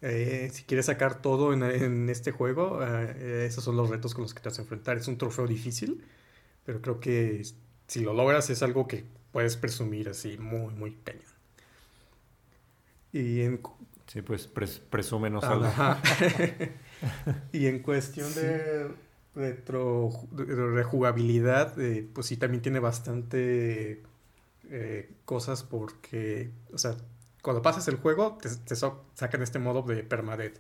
[0.03, 4.35] Eh, si quieres sacar todo en, este juego, eh, esos son los retos con los
[4.35, 4.97] que te vas a enfrentar.
[4.99, 6.05] Es un trofeo difícil,
[6.65, 7.43] pero creo que
[7.87, 11.23] si lo logras es algo que puedes presumir así muy, muy cañón.
[13.13, 13.61] Y en...
[14.07, 14.47] Sí, pues
[14.91, 15.67] presúmenos algo.
[17.53, 18.91] y en cuestión de
[19.35, 24.03] retro, de rejugabilidad, eh, pues sí también tiene bastante
[24.71, 26.97] eh, cosas porque, o sea,
[27.43, 30.59] cuando pasas el juego te, sacan este modo de permadeath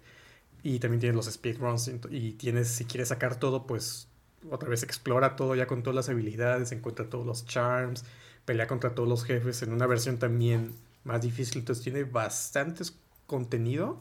[0.63, 4.09] y también tienes los speedruns y tienes, si quieres sacar todo, pues
[4.51, 8.05] otra vez explora todo ya con todas las habilidades, encuentra todos los charms,
[8.45, 10.75] pelea contra todos los jefes en una versión también
[11.05, 12.97] más difícil, entonces tiene bastantes
[13.27, 14.01] contenido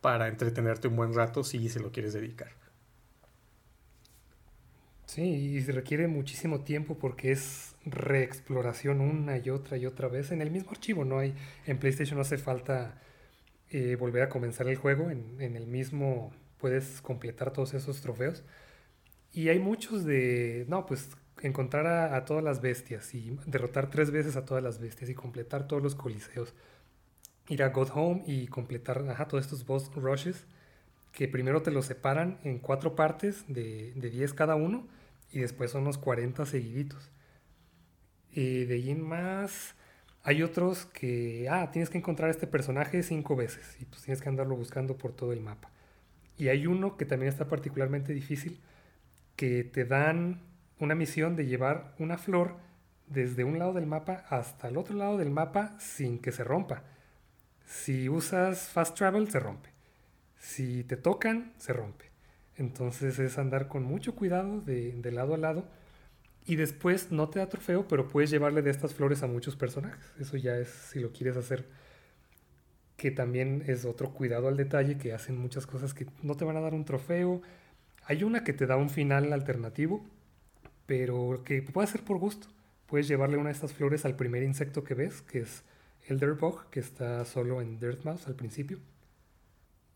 [0.00, 2.65] para entretenerte un buen rato si se lo quieres dedicar.
[5.06, 10.42] Sí, y requiere muchísimo tiempo porque es reexploración una y otra y otra vez en
[10.42, 11.04] el mismo archivo.
[11.04, 11.34] No hay
[11.66, 13.00] en PlayStation no hace falta
[13.70, 18.42] eh, volver a comenzar el juego en, el mismo puedes completar todos esos trofeos.
[19.32, 21.10] Y hay muchos de no pues
[21.42, 25.68] encontrar a, todas las bestias y derrotar tres veces a todas las bestias y completar
[25.68, 26.54] todos los coliseos.
[27.48, 30.46] Ir a God Home y completar todos estos boss rushes
[31.16, 34.86] que primero te los separan en cuatro partes de, de 10 cada uno
[35.32, 37.10] y después son los 40 seguiditos.
[38.30, 39.76] Y de ahí en más
[40.24, 44.28] hay otros que, ah, tienes que encontrar este personaje cinco veces y pues tienes que
[44.28, 45.70] andarlo buscando por todo el mapa.
[46.36, 48.60] Y hay uno que también está particularmente difícil,
[49.36, 50.42] que te dan
[50.78, 52.58] una misión de llevar una flor
[53.06, 56.82] desde un lado del mapa hasta el otro lado del mapa sin que se rompa.
[57.64, 59.75] Si usas fast travel, se rompe.
[60.38, 62.06] Si te tocan, se rompe.
[62.56, 65.64] Entonces es andar con mucho cuidado de, lado a lado.
[66.46, 70.04] Y después no te da trofeo, pero puedes llevarle de estas flores a muchos personajes.
[70.18, 71.66] Eso ya es si lo quieres hacer.
[72.96, 76.56] Que también es otro cuidado al detalle, que hacen muchas cosas que no te van
[76.56, 77.42] a dar un trofeo.
[78.04, 80.06] Hay una que te da un final alternativo,
[80.86, 82.46] pero que puede ser por gusto.
[82.86, 85.64] Puedes llevarle una de estas flores al primer insecto que ves, que es
[86.06, 88.78] Elderbug, que está solo en Dirtmouth al principio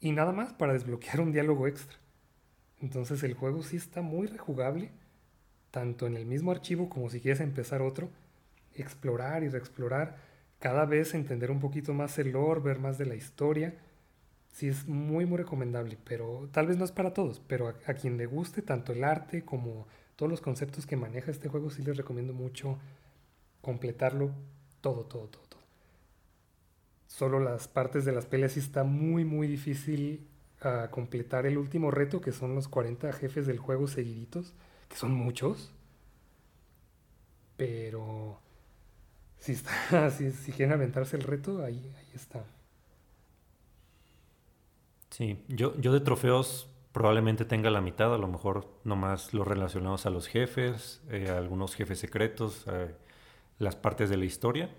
[0.01, 1.99] y nada más para desbloquear un diálogo extra.
[2.81, 4.91] Entonces el juego sí está muy rejugable,
[5.71, 8.09] tanto en el mismo archivo como si quieres empezar otro,
[8.75, 10.17] explorar y reexplorar,
[10.59, 13.75] cada vez entender un poquito más el lore, ver más de la historia.
[14.53, 17.95] Sí es muy muy recomendable, pero tal vez no es para todos, pero a, a
[17.95, 19.87] quien le guste tanto el arte como
[20.17, 22.79] todos los conceptos que maneja este juego, sí les recomiendo mucho
[23.61, 24.33] completarlo
[24.81, 25.50] todo, todo, todo
[27.11, 30.29] solo las partes de las peleas sí está muy muy difícil
[30.61, 34.55] a ah, completar el último reto que son los 40 jefes del juego seguiditos,
[34.89, 35.73] que son muchos.
[37.57, 38.39] Pero
[39.39, 42.45] si está si, si quieren aventarse el reto, ahí, ahí está.
[45.11, 50.07] Sí, yo, yo de trofeos probablemente tenga la mitad, a lo mejor nomás los relacionados
[50.07, 52.95] a los jefes, eh, algunos jefes secretos, eh,
[53.59, 54.71] las partes de la historia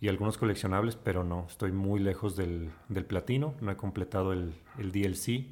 [0.00, 2.70] y algunos coleccionables, pero no, estoy muy lejos del,
[3.08, 5.46] platino, no he completado el, DLC,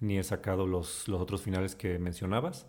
[0.00, 2.66] ni he sacado los, los otros finales que mencionabas,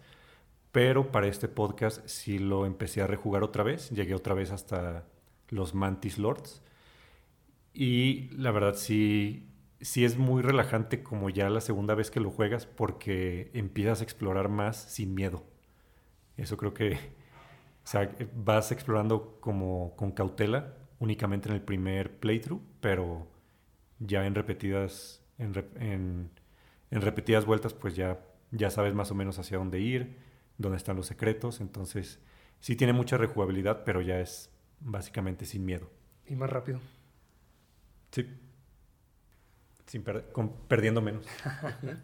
[0.72, 5.06] pero para este podcast sí lo empecé a rejugar otra vez, llegué otra vez hasta
[5.50, 6.62] los Mantis Lords,
[7.74, 9.50] y la verdad sí,
[9.82, 14.04] sí es muy relajante como ya la segunda vez que lo juegas, porque empiezas a
[14.04, 15.44] explorar más sin miedo.
[16.38, 16.98] Eso creo que
[18.36, 23.28] vas explorando como con cautela únicamente en el primer playthrough, pero
[24.00, 26.30] ya en repetidas, en,
[26.92, 28.20] repetidas vueltas, pues ya,
[28.52, 30.16] ya sabes más o menos hacia dónde ir,
[30.60, 31.60] dónde están los secretos.
[31.60, 32.20] Entonces,
[32.60, 35.90] sí tiene mucha rejugabilidad, pero ya es básicamente sin miedo.
[36.28, 36.80] Y más rápido.
[38.12, 38.28] Sí.
[39.88, 40.04] Sin
[40.68, 41.26] perdiendo menos.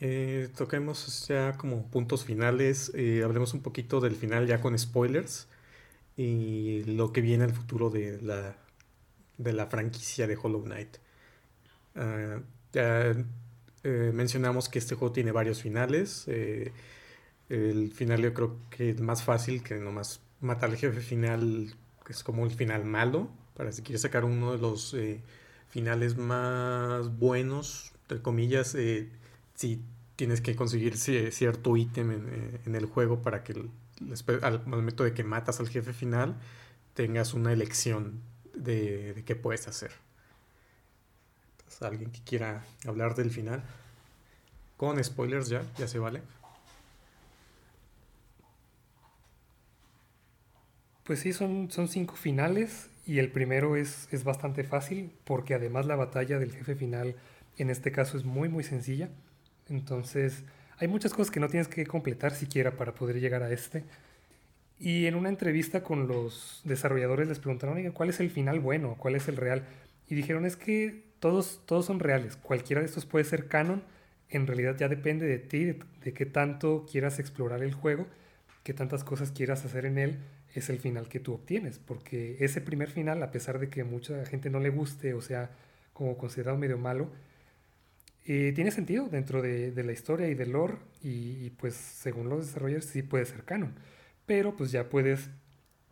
[0.00, 2.90] Eh, toquemos ya como puntos finales.
[2.96, 5.46] Eh, hablemos un poquito del final ya con spoilers
[6.16, 8.56] y lo que viene al futuro de la,
[9.38, 10.96] de la franquicia de Hollow Knight.
[11.94, 12.40] Ah,
[12.72, 13.14] ya
[13.84, 16.24] eh, mencionamos que este juego tiene varios finales.
[16.28, 16.72] Eh,
[17.48, 22.12] el final yo creo que es más fácil que nomás matar al jefe final, que
[22.12, 23.28] es como el final malo.
[23.54, 25.20] Para si quieres sacar uno de los eh,
[25.70, 28.76] finales más buenos, entre comillas,
[29.54, 29.82] si
[30.16, 33.54] tienes que conseguir cierto ítem en, en, el juego para que
[34.42, 36.36] al momento de que matas al jefe final
[36.94, 38.20] tengas una elección
[38.54, 39.92] de, de qué puedes hacer.
[41.80, 43.62] ¿Alguien que quiera hablar del final?
[44.76, 46.22] Con spoilers ya, ya se vale.
[51.04, 55.86] Pues sí, son, son cinco finales y el primero es, es bastante fácil porque además
[55.86, 57.14] la batalla del jefe final
[57.58, 59.10] en este caso es muy muy sencilla.
[59.68, 60.42] Entonces
[60.78, 63.84] hay muchas cosas que no tienes que completar siquiera para poder llegar a este.
[64.78, 68.96] Y en una entrevista con los desarrolladores les preguntaron, ¿cuál es el final bueno?
[68.98, 69.64] ¿Cuál es el real?
[70.08, 72.36] Y dijeron, es que todos, todos son reales.
[72.36, 73.82] Cualquiera de estos puede ser canon.
[74.28, 78.06] En realidad ya depende de ti, de, qué tanto quieras explorar el juego,
[78.64, 80.18] qué tantas cosas quieras hacer en él,
[80.54, 81.78] es el final que tú obtienes.
[81.78, 85.50] Porque ese primer final, a pesar de que mucha gente no le guste o sea
[85.92, 87.10] como considerado medio malo,
[88.26, 92.86] eh, tiene sentido dentro de, la historia y del lore y, pues según los desarrolladores
[92.86, 93.74] sí puede ser canon
[94.26, 95.30] pero pues ya puedes,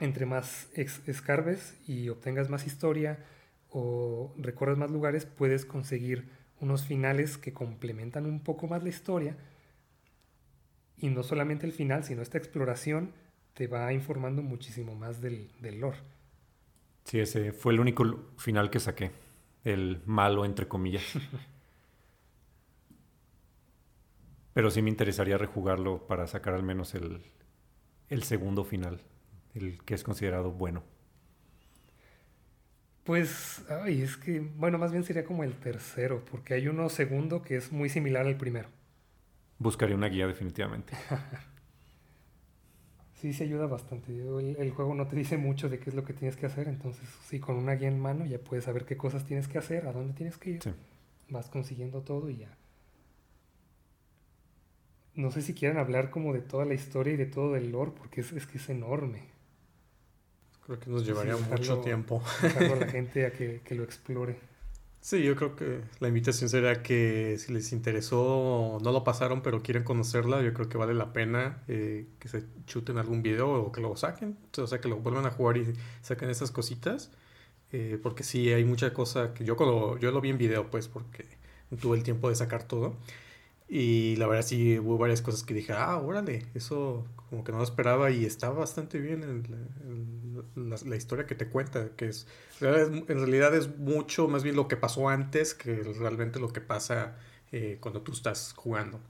[0.01, 3.25] entre más escarbes y obtengas más historia
[3.71, 6.29] o recorras más lugares, puedes conseguir
[6.61, 9.37] unos finales que complementan un poco más la historia.
[10.97, 13.13] Y no solamente el final, sino esta exploración
[13.55, 15.99] te va informando muchísimo más del, del lore.
[17.05, 19.11] Sí, ese fue el único final que saqué.
[19.65, 21.05] El malo, entre comillas.
[24.55, 27.21] Pero sí me interesaría rejugarlo para sacar al menos el,
[28.09, 29.01] el segundo final,
[29.55, 30.85] el que es considerado bueno?
[33.03, 37.43] Pues, ay, es que, bueno, más bien sería como el tercero, porque hay uno segundo
[37.43, 38.69] que es muy similar al primero.
[39.59, 40.95] Buscaría una guía definitivamente.
[43.21, 44.13] sí, se ayuda bastante.
[44.13, 46.69] El, el, juego no te dice mucho de qué es lo que tienes que hacer,
[46.69, 49.87] entonces sí, con una guía en mano ya puedes saber qué cosas tienes que hacer,
[49.87, 50.75] a dónde tienes que ir.
[51.29, 52.57] Vas consiguiendo todo y ya
[55.17, 57.93] no sé si quieran hablar como de toda la historia y de todo el lore,
[57.97, 59.23] porque es, que es enorme.
[60.67, 62.23] Creo que nos llevaría mucho tiempo.
[62.43, 64.37] a la gente a que, lo explore.
[65.01, 69.63] Sí, yo creo que la invitación sería que si les interesó, no lo pasaron, pero
[69.63, 73.71] quieren conocerla, yo creo que vale la pena eh, que se chuten algún video o
[73.71, 77.11] que lo saquen, o sea, que lo vuelvan a jugar y saquen esas cositas,
[77.71, 80.89] eh, porque sí, hay mucha cosa que yo, cuando, yo lo vi en video, pues,
[80.89, 81.27] porque
[81.83, 82.97] tuve el tiempo de sacar todo.
[83.69, 87.59] Y la verdad sí hubo varias cosas que dije, ah, órale, eso como que no
[87.59, 89.43] lo esperaba y está bastante bien
[90.55, 92.27] la, historia que te cuenta, que es,
[92.61, 97.17] en realidad es mucho más bien lo que pasó antes que realmente lo que pasa
[97.53, 99.01] eh, cuando tú estás jugando.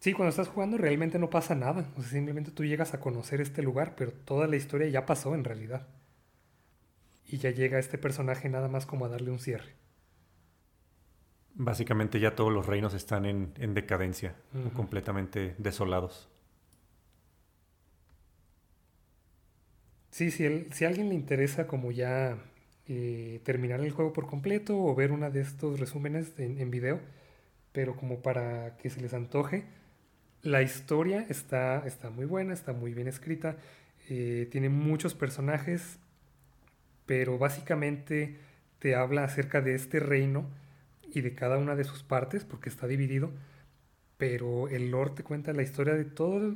[0.00, 3.62] Sí, cuando estás jugando realmente no pasa nada, o simplemente tú llegas a conocer este
[3.62, 5.88] lugar, pero toda la historia ya pasó en realidad.
[7.26, 9.74] Y ya llega este personaje nada más como a darle un cierre.
[11.60, 14.36] Básicamente ya todos los reinos están en, decadencia,
[14.74, 16.28] completamente desolados.
[20.12, 22.38] Sí, si, si a alguien le interesa como ya
[22.86, 27.00] eh, terminar el juego por completo o ver una de estos resúmenes en, video,
[27.72, 29.64] pero como para que se les antoje,
[30.42, 33.56] la historia está, está muy buena, está muy bien escrita,
[34.08, 35.98] eh, tiene muchos personajes,
[37.04, 38.36] pero básicamente
[38.78, 40.46] te habla acerca de este reino
[41.12, 43.32] y de cada una de sus partes, porque está dividido,
[44.16, 46.54] pero el lore te cuenta la historia de todo,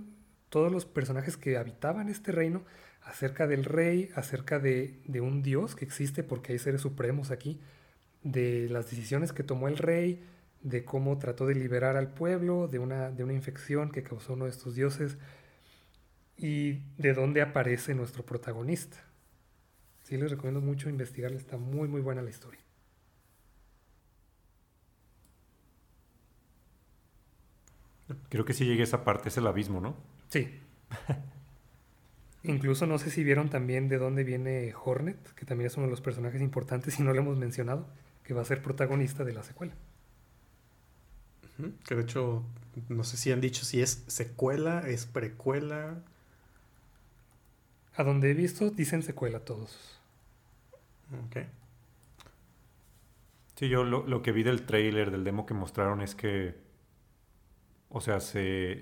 [0.48, 2.62] todos los personajes que habitaban este reino,
[3.02, 7.60] acerca del rey, acerca de, de, un dios que existe, porque hay seres supremos aquí,
[8.22, 10.24] de las decisiones que tomó el rey,
[10.62, 14.44] de cómo trató de liberar al pueblo de una, de una infección que causó uno
[14.44, 15.18] de estos dioses,
[16.36, 18.96] y de dónde aparece nuestro protagonista.
[20.02, 22.60] Sí, les recomiendo mucho investigarla, está muy muy buena la historia.
[28.28, 29.96] Creo que sí llegué a esa parte, es el abismo, ¿no?
[30.28, 30.58] Sí.
[32.44, 35.90] Incluso no sé si vieron también de dónde viene Hornet, que también es uno de
[35.90, 37.86] los personajes importantes y no lo hemos mencionado,
[38.24, 39.74] que va a ser protagonista de la secuela.
[41.84, 42.42] Que de hecho,
[42.88, 46.02] no sé si han dicho si es secuela, es precuela.
[47.94, 50.00] A donde he visto, dicen secuela todos.
[51.26, 51.44] Ok.
[53.56, 56.56] Sí, yo lo, lo que vi del trailer, del demo que mostraron es que
[57.92, 58.80] o sea, se,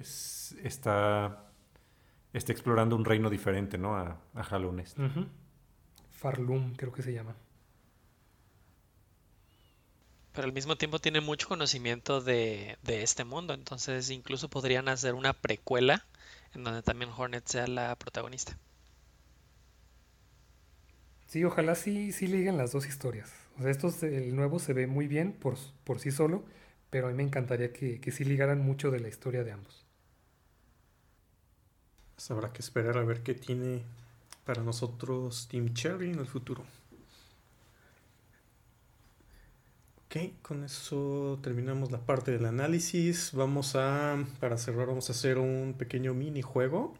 [0.62, 1.50] está,
[2.32, 3.96] está explorando un reino diferente, ¿no?
[3.96, 4.44] A, a
[6.10, 7.34] Farlum, creo que se llama.
[10.32, 15.14] Pero al mismo tiempo tiene mucho conocimiento de, de, este mundo, entonces incluso podrían hacer
[15.14, 16.06] una precuela
[16.54, 18.56] en donde también Hornet sea la protagonista.
[21.26, 23.32] Sí, ojalá sí, sí liguen las dos historias.
[23.58, 26.44] O sea, esto, el nuevo se ve muy bien por, por sí solo,
[26.90, 29.84] pero a mí me encantaría que, que sí ligaran mucho de la historia de ambos.
[32.16, 33.82] Pues habrá que esperar a ver qué tiene
[34.44, 36.64] para nosotros Team Cherry en el futuro.
[40.06, 43.30] Ok, con eso terminamos la parte del análisis.
[43.32, 46.94] Vamos a, para cerrar, vamos a hacer un pequeño minijuego.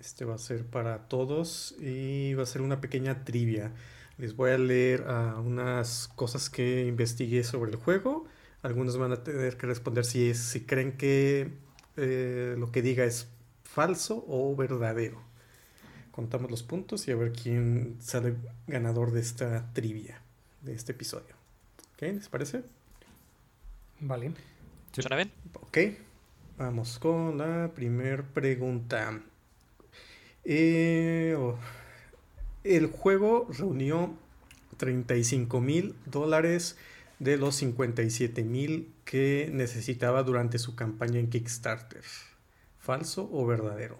[0.00, 3.70] Este va a ser para todos y va a ser una pequeña trivia.
[4.18, 8.26] Les voy a leer uh, unas cosas que investigué sobre el juego.
[8.62, 11.50] Algunos van a tener que responder si, es, si creen que
[11.96, 13.28] eh, lo que diga es
[13.64, 15.20] falso o verdadero.
[16.12, 18.36] Contamos los puntos y a ver quién sale
[18.66, 20.20] ganador de esta trivia,
[20.60, 21.34] de este episodio.
[21.94, 22.02] ¿Ok?
[22.02, 22.62] ¿Les parece?
[23.98, 24.32] Vale.
[24.92, 25.32] ¿Suena bien?
[25.54, 25.78] Ok.
[26.58, 29.20] Vamos con la primera pregunta.
[30.44, 31.58] Eh, oh.
[32.62, 34.14] El juego reunió
[34.76, 36.76] 35 mil dólares
[37.22, 42.02] de los 57 mil que necesitaba durante su campaña en Kickstarter.
[42.80, 43.96] ¿Falso o verdadero?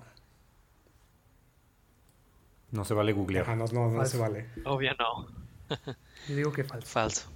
[2.72, 3.44] No se vale googlear.
[3.44, 4.46] Ajá, no, no, no se vale.
[4.64, 5.26] Obvio no.
[6.28, 6.86] Yo digo que falso.
[6.88, 7.28] Falso.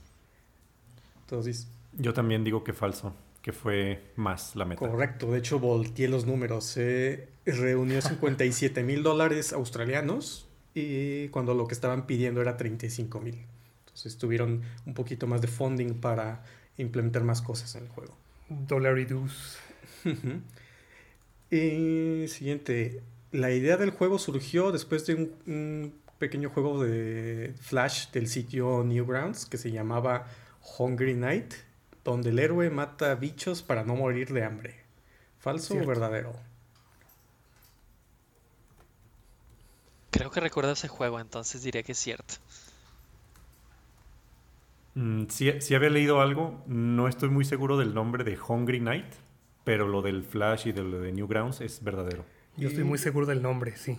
[1.21, 4.81] Entonces, Yo también digo que falso, que fue más la meta.
[4.89, 5.31] correcto.
[5.31, 6.65] De hecho, volteé los números.
[6.65, 13.45] Se reunió 57 mil dólares australianos y cuando lo que estaban pidiendo era 35 mil.
[13.97, 16.45] Entonces tuvieron un poquito más de funding para
[16.77, 18.15] implementar más cosas en el juego.
[18.51, 19.57] Dollar reduce.
[22.29, 23.03] siguiente.
[23.33, 28.85] La idea del juego surgió después de un, un, pequeño juego de Flash del sitio
[28.85, 30.27] Newgrounds que se llamaba
[30.79, 31.55] Hungry Night,
[32.05, 34.75] donde el héroe mata bichos para no morir de hambre.
[35.39, 35.87] ¿Falso Cierto.
[35.87, 36.37] o verdadero?
[40.11, 42.35] Creo que recuerdo ese juego, entonces diría que es cierto.
[44.97, 49.13] Mm, sí, sí, había leído algo, no estoy muy seguro del nombre de Hungry Night,
[49.63, 52.25] pero lo del Flash y de lo de Newgrounds es verdadero.
[52.57, 53.99] Yo estoy muy seguro del nombre, sí.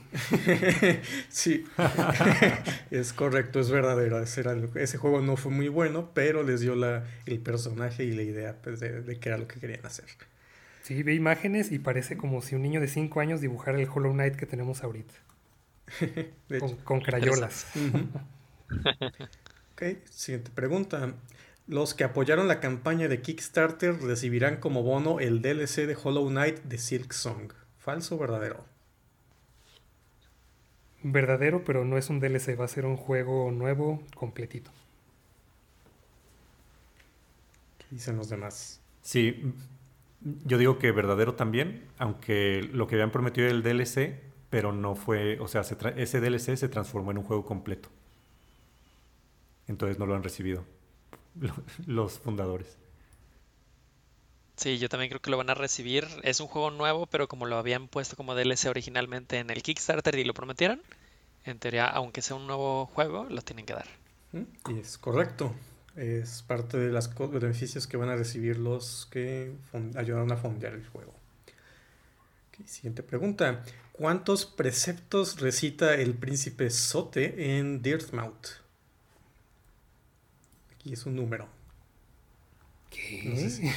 [1.29, 1.63] sí,
[2.89, 4.17] es correcto, es verdadero.
[4.19, 8.13] Ese, era, ese, juego no fue muy bueno, pero les dio la, el personaje y
[8.13, 10.05] la idea pues, de, de qué era lo que querían hacer.
[10.81, 14.13] Sí, ve imágenes y parece como si un niño de 5 años dibujara el Hollow
[14.13, 15.13] Knight que tenemos ahorita.
[16.59, 17.67] con, con, crayolas.
[19.77, 21.13] Ok, siguiente pregunta.
[21.67, 26.63] Los que apoyaron la campaña de Kickstarter recibirán como bono el DLC de Hollow Knight
[26.63, 27.53] de Silk Song.
[27.77, 28.65] ¿Falso o verdadero?
[31.03, 34.71] Verdadero, pero no es un DLC, va a ser un juego nuevo, completito.
[37.77, 38.81] ¿Qué dicen los demás?
[39.03, 39.53] Sí,
[40.43, 44.95] yo digo que verdadero también, aunque lo que habían prometido era el DLC, pero no
[44.95, 47.89] fue, o sea, se ese DLC se transformó en un juego completo.
[49.67, 50.65] Entonces no lo han recibido
[51.85, 52.77] los fundadores.
[54.55, 56.07] Sí, yo también creo que lo van a recibir.
[56.23, 60.17] Es un juego nuevo, pero como lo habían puesto como DLC originalmente en el Kickstarter
[60.17, 60.81] y lo prometieron,
[61.45, 63.87] en teoría, aunque sea un nuevo juego, lo tienen que dar.
[64.33, 65.53] Y es correcto.
[65.95, 69.53] Es parte de los beneficios que van a recibir los que
[69.95, 71.13] ayudaron a fondear el juego.
[72.49, 73.63] Okay, siguiente pregunta.
[73.91, 78.66] ¿Cuántos preceptos recita el príncipe Sote en Dirtmouth?
[80.87, 81.49] Aquí es un número.
[82.89, 83.23] ¿Qué?
[83.25, 83.69] No sé si,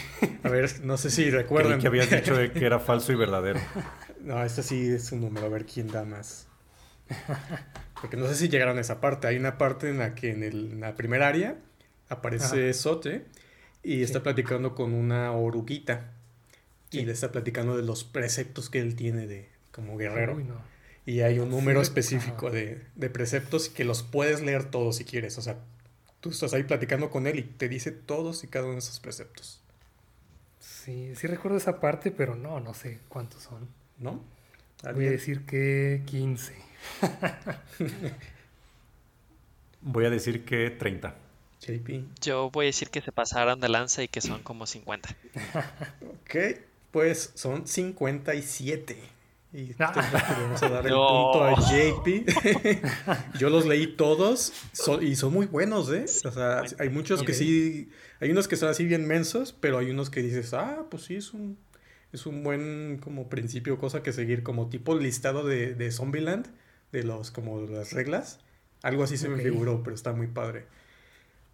[0.44, 1.72] a ver, no sé si recuerdan.
[1.72, 3.58] Creí que habías dicho que era falso y verdadero.
[4.20, 6.46] No, este sí es un número, a ver quién da más.
[8.00, 9.26] Porque no sé si llegaron a esa parte.
[9.26, 11.56] Hay una parte en la que en, el, en la primera área
[12.09, 12.74] aparece Ajá.
[12.74, 13.24] Sote
[13.82, 14.02] y sí.
[14.02, 16.12] está platicando con una oruguita.
[16.90, 17.01] Sí.
[17.01, 20.36] Y le está platicando de los preceptos que él tiene de como guerrero.
[20.36, 20.62] Uy, no.
[21.06, 25.39] Y hay un número específico de, de, preceptos que los puedes leer todos si quieres.
[25.39, 25.59] O sea,
[26.20, 29.01] tú estás ahí platicando con él y te dice todos y cada uno de esos
[29.01, 29.60] preceptos.
[30.59, 33.68] Sí, sí recuerdo esa parte, pero no, no sé cuántos son.
[33.98, 34.22] ¿No?
[34.94, 36.55] Voy a decir que 15.
[39.82, 41.14] Voy a decir que 30.
[41.60, 42.05] JP.
[42.22, 45.09] Yo voy a decir que se pasaron de lanza y que son como 50.
[46.24, 46.36] ok,
[46.90, 48.97] pues son 57.
[49.52, 51.32] Y vamos a dar el no.
[51.32, 52.28] punto a JP.
[53.39, 56.05] Yo los leí todos so, y son muy buenos, ¿eh?
[56.24, 57.90] O sea, hay muchos que sí,
[58.20, 61.16] hay unos que son así bien mensos, pero hay unos que dices, ah, pues sí,
[61.16, 61.59] es un,
[62.12, 66.47] es un buen como principio, cosa que seguir, como tipo listado de, de Zombieland,
[66.93, 68.39] de los, como las reglas.
[68.82, 69.36] Algo así se okay.
[69.36, 70.66] me figuró, pero está muy padre.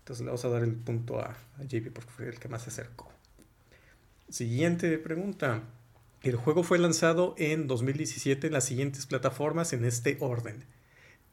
[0.00, 2.62] Entonces le vamos a dar el punto a, a JP porque fue el que más
[2.62, 3.10] se acercó.
[4.28, 5.62] Siguiente pregunta.
[6.22, 10.64] El juego fue lanzado en 2017 en las siguientes plataformas en este orden.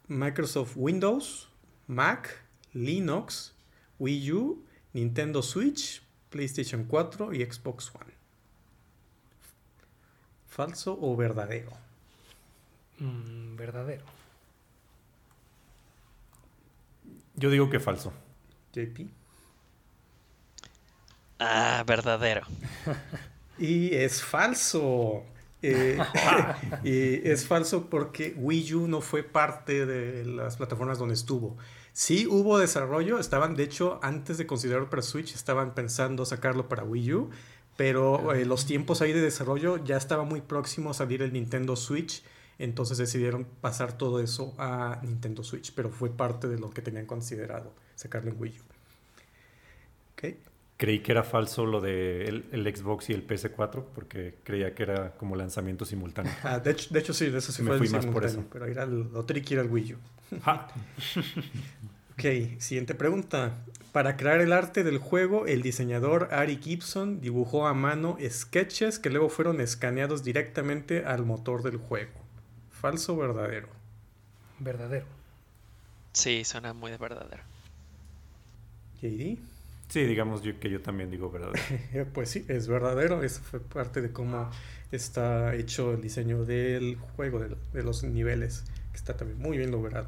[0.07, 1.49] Microsoft Windows,
[1.88, 2.43] Mac,
[2.73, 3.55] Linux,
[3.99, 8.14] Wii U, Nintendo Switch, PlayStation 4 y Xbox One.
[10.47, 11.72] ¿Falso o verdadero?
[12.99, 14.05] Mm, verdadero.
[17.35, 18.14] Yo digo que falso.
[18.73, 19.10] JP.
[21.39, 22.45] Ah, verdadero.
[23.57, 25.23] Y es falso.
[25.61, 25.97] Eh,
[26.84, 31.57] y es falso porque Wii U no fue parte de las plataformas donde estuvo.
[31.93, 36.84] Sí hubo desarrollo, estaban, de hecho, antes de considerarlo para Switch, estaban pensando sacarlo para
[36.84, 37.30] Wii U,
[37.77, 41.75] pero eh, los tiempos ahí de desarrollo ya estaba muy próximo a salir el Nintendo
[41.75, 42.23] Switch,
[42.57, 47.05] entonces decidieron pasar todo eso a Nintendo Switch, pero fue parte de lo que tenían
[47.05, 48.63] considerado sacarlo en Wii U.
[50.13, 50.39] Okay.
[50.78, 54.84] Creí que era falso lo de el, el Xbox y el PS4 porque creía que
[54.84, 56.34] era como lanzamiento simultáneo.
[56.44, 58.26] Ah, de, hecho, de hecho sí, de eso sí Me fue fui el más por
[58.26, 58.44] eso.
[58.52, 59.98] pero era el, lo tricky era el Wii U.
[60.44, 60.68] Ja.
[62.14, 63.58] Ok, siguiente pregunta.
[63.91, 69.10] Para crear el arte del juego, el diseñador Ari Gibson dibujó a mano sketches que
[69.10, 72.12] luego fueron escaneados directamente al motor del juego.
[72.70, 73.68] ¿Falso o verdadero?
[74.60, 75.08] Verdadero.
[76.12, 77.41] Sí, suena muy de verdadero.
[79.02, 79.40] JD.
[79.94, 81.52] Sí, digamos yo, que yo también digo verdad.
[81.94, 83.22] Eh, Pues sí, es verdadero.
[83.22, 84.49] Eso fue parte de cómo
[84.91, 89.70] está hecho el diseño del juego, de, de los niveles, que está también muy bien
[89.70, 90.07] logrado.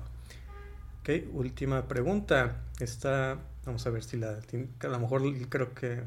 [1.01, 2.63] Ok, última pregunta.
[2.79, 4.39] Está, vamos a ver si la,
[4.79, 6.01] a lo mejor creo que,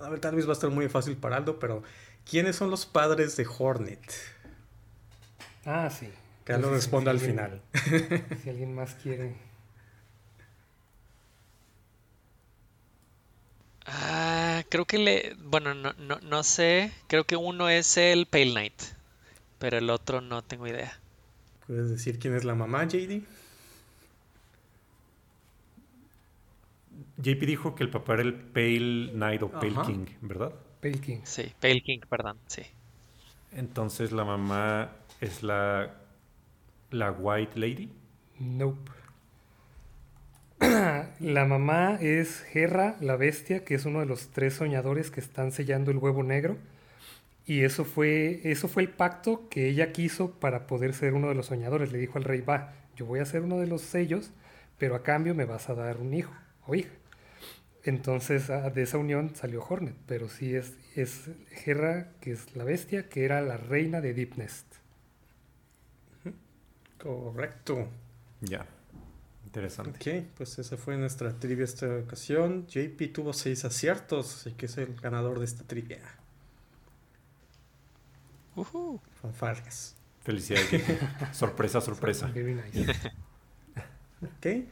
[0.00, 1.82] a ver, tal vez va a estar muy fácil para Aldo, pero
[2.24, 4.00] ¿quiénes son los padres de Hornet?
[5.64, 6.08] Ah, sí.
[6.44, 7.60] Que Aldo si- responda al final.
[8.42, 9.34] Si alguien más quiere.
[13.92, 15.34] Ah, creo que le...
[15.42, 16.92] Bueno, no, no, no sé.
[17.08, 18.82] Creo que uno es el Pale Knight.
[19.58, 20.98] Pero el otro no tengo idea.
[21.66, 23.22] ¿Puedes decir quién es la mamá, JD?
[27.18, 29.82] JP dijo que el papá era el Pale Knight o Pale Ajá.
[29.82, 30.52] King, ¿verdad?
[30.80, 31.20] Pale King.
[31.24, 32.38] Sí, Pale King, perdón.
[32.46, 32.62] Sí.
[33.52, 35.94] Entonces la mamá es la,
[36.90, 37.90] la White Lady.
[38.38, 38.90] Nope.
[41.20, 45.52] La mamá es Hera, la bestia, que es uno de los tres soñadores que están
[45.52, 46.58] sellando el huevo negro.
[47.46, 51.34] Y eso fue, eso fue el pacto que ella quiso para poder ser uno de
[51.34, 51.92] los soñadores.
[51.92, 54.30] Le dijo al rey, va, yo voy a ser uno de los sellos,
[54.78, 56.32] pero a cambio me vas a dar un hijo
[56.66, 56.92] o hija.
[57.82, 61.30] Entonces ah, de esa unión salió Hornet, pero sí es, es
[61.64, 64.66] Hera, que es la bestia, que era la reina de Deep Nest.
[66.98, 67.88] Correcto.
[68.42, 68.66] Ya.
[69.50, 70.20] Interesante.
[70.20, 72.68] Ok, pues esa fue nuestra trivia esta ocasión.
[72.68, 75.98] JP tuvo seis aciertos, así que es el ganador de esta trivia.
[78.54, 79.00] Ujú.
[79.20, 79.96] Fanfarrias.
[80.22, 80.70] Felicidades.
[80.70, 81.32] JP.
[81.34, 82.28] sorpresa, sorpresa.
[82.28, 82.92] Very nice.
[84.22, 84.66] Ok.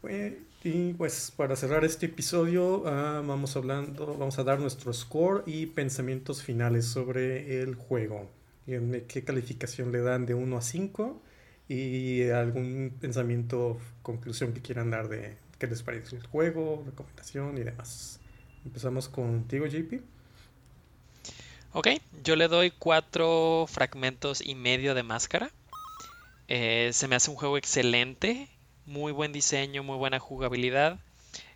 [0.00, 0.32] Pues,
[0.64, 5.66] y pues para cerrar este episodio, ah, vamos hablando, vamos a dar nuestro score y
[5.66, 8.28] pensamientos finales sobre el juego.
[8.66, 11.22] Qué calificación le dan de 1 a 5
[11.68, 17.62] y algún pensamiento, conclusión que quieran dar de qué les parece el juego, recomendación y
[17.64, 18.20] demás.
[18.64, 20.02] Empezamos contigo, JP.
[21.72, 21.88] Ok,
[22.24, 25.50] yo le doy cuatro fragmentos y medio de máscara.
[26.48, 28.48] Eh, se me hace un juego excelente,
[28.86, 31.00] muy buen diseño, muy buena jugabilidad.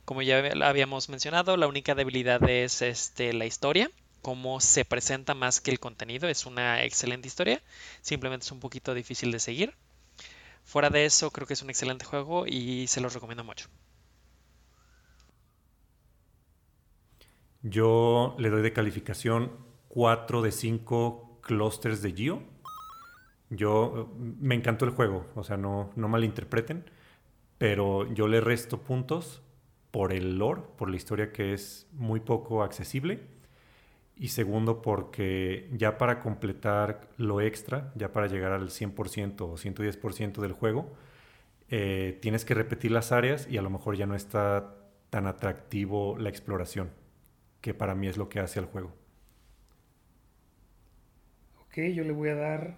[0.05, 3.91] Como ya hab- habíamos mencionado, la única debilidad es este, la historia,
[4.23, 6.29] cómo se presenta más que el contenido.
[6.29, 7.63] Es una excelente historia,
[8.03, 9.75] simplemente es un poquito difícil de seguir.
[10.71, 13.67] Fuera de eso, creo que es un excelente juego y se los recomiendo mucho.
[17.61, 19.51] Yo le doy de calificación
[19.89, 22.45] 4 de 5 clusters de Geo.
[23.49, 26.89] Yo me encantó el juego, o sea, no, no malinterpreten,
[27.59, 29.43] pero yo le resto puntos
[29.91, 33.27] por el lore, por la historia que es muy poco accesible.
[34.21, 40.43] Y segundo, porque ya para completar lo extra, ya para llegar al 100% o 110%
[40.43, 40.93] del juego,
[41.71, 44.77] eh, tienes que repetir las áreas y a lo mejor ya no está
[45.11, 46.91] tan atractivo la exploración,
[47.63, 48.93] que para mí es lo que hace al juego.
[51.67, 52.77] Ok, yo le voy a dar.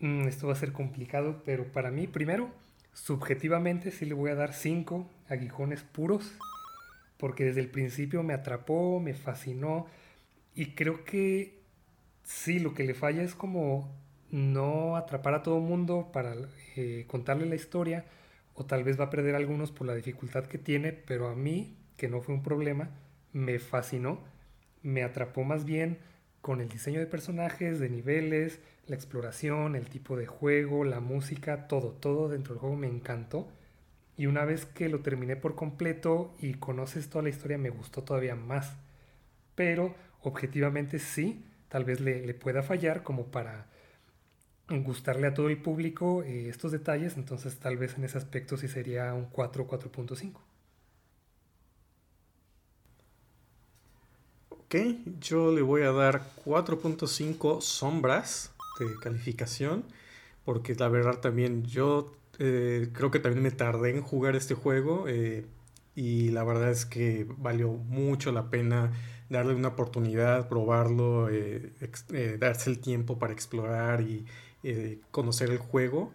[0.00, 2.50] mm, esto va a ser complicado, pero para mí, primero,
[2.92, 6.32] subjetivamente sí le voy a dar 5 aguijones puros,
[7.18, 9.86] porque desde el principio me atrapó, me fascinó,
[10.60, 11.62] y creo que
[12.22, 13.90] sí, lo que le falla es como
[14.30, 16.34] no atrapar a todo mundo para
[16.76, 18.04] eh, contarle la historia,
[18.52, 21.78] o tal vez va a perder algunos por la dificultad que tiene, pero a mí,
[21.96, 22.90] que no fue un problema,
[23.32, 24.20] me fascinó,
[24.82, 25.96] me atrapó más bien
[26.42, 31.68] con el diseño de personajes, de niveles, la exploración, el tipo de juego, la música,
[31.68, 33.48] todo, todo dentro del juego me encantó.
[34.18, 38.02] Y una vez que lo terminé por completo y conoces toda la historia, me gustó
[38.02, 38.76] todavía más.
[39.54, 43.66] Pero objetivamente sí, tal vez le, pueda fallar como para
[44.68, 47.16] gustarle a todo el público eh, estos detalles.
[47.16, 50.32] Entonces tal vez en ese aspecto sí sería un 4, 4.5.
[54.50, 54.76] Ok,
[55.20, 59.84] yo le voy a dar 4.5 sombras de calificación,
[60.44, 65.06] porque la verdad también yo eh, creo que también me tardé en jugar este juego
[65.08, 65.44] eh,
[65.96, 68.92] y la verdad es que valió mucho la pena
[69.30, 71.72] darle una oportunidad, probarlo, eh,
[72.38, 74.26] darse el tiempo para explorar y
[75.10, 76.12] conocer el juego.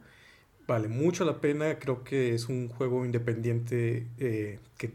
[0.68, 4.08] Vale mucho la pena, creo que es un juego independiente
[4.78, 4.94] que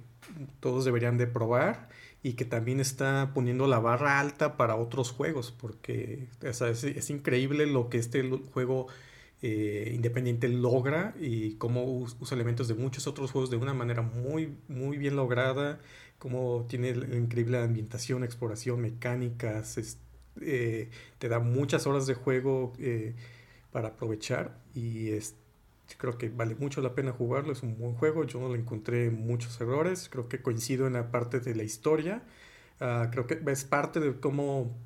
[0.60, 1.88] todos deberían de probar
[2.22, 7.88] y que también está poniendo la barra alta para otros juegos, porque es, increíble lo
[7.88, 8.88] que este juego
[9.42, 14.54] eh, independiente logra y cómo usa elementos de muchos otros juegos de una manera muy,
[14.68, 15.80] muy bien lograda,
[16.20, 19.98] cómo tiene increíble ambientación, exploración, mecánicas,
[20.40, 23.14] eh, te da muchas horas de juego eh,
[23.72, 25.34] para aprovechar y es,
[25.96, 29.10] creo que vale mucho la pena jugarlo, es un buen juego, yo no le encontré
[29.10, 32.22] muchos errores, creo que coincido en la parte de la historia,
[32.80, 34.76] ah, creo que es parte de cómo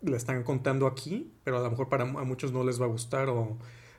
[0.00, 3.28] la están contando aquí, pero a lo mejor para muchos no les va a gustar
[3.28, 3.58] o,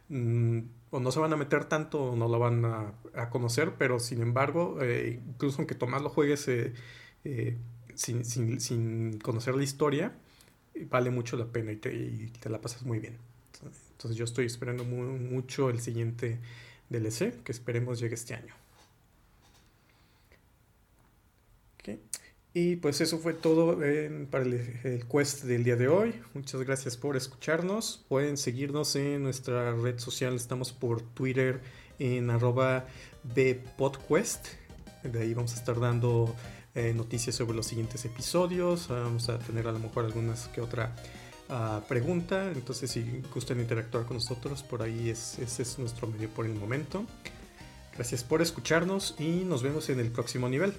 [0.10, 0.62] mm,
[0.92, 4.22] o no se van a meter tanto o no lo van a, conocer, pero sin
[4.22, 6.74] embargo, eh, incluso aunque Tomás lo juegues eh,
[7.96, 10.14] sin, sin, sin, conocer la historia,
[10.90, 13.18] vale mucho la pena y te, y te la pasas muy bien.
[13.92, 16.40] Entonces yo estoy esperando mucho el siguiente
[16.90, 18.61] DLC, que esperemos llegue este año.
[22.54, 23.80] Y pues eso fue todo
[24.30, 26.14] para el, quest del día de hoy.
[26.34, 28.04] Muchas gracias por escucharnos.
[28.10, 30.36] Pueden seguirnos en nuestra red social.
[30.36, 31.62] Estamos por Twitter
[31.98, 32.86] en arroba
[33.24, 34.48] bpodquest.
[35.04, 36.36] De ahí vamos a estar dando
[36.76, 38.90] eh, noticias sobre los siguientes episodios.
[38.90, 40.94] Vamos a tener a lo mejor algunas que otra
[41.88, 42.52] pregunta.
[42.52, 46.54] Entonces, si gustan interactuar con nosotros, por ahí es, ese es nuestro medio por el
[46.54, 47.06] momento.
[47.96, 50.74] Gracias por escucharnos y nos vemos en el próximo nivel.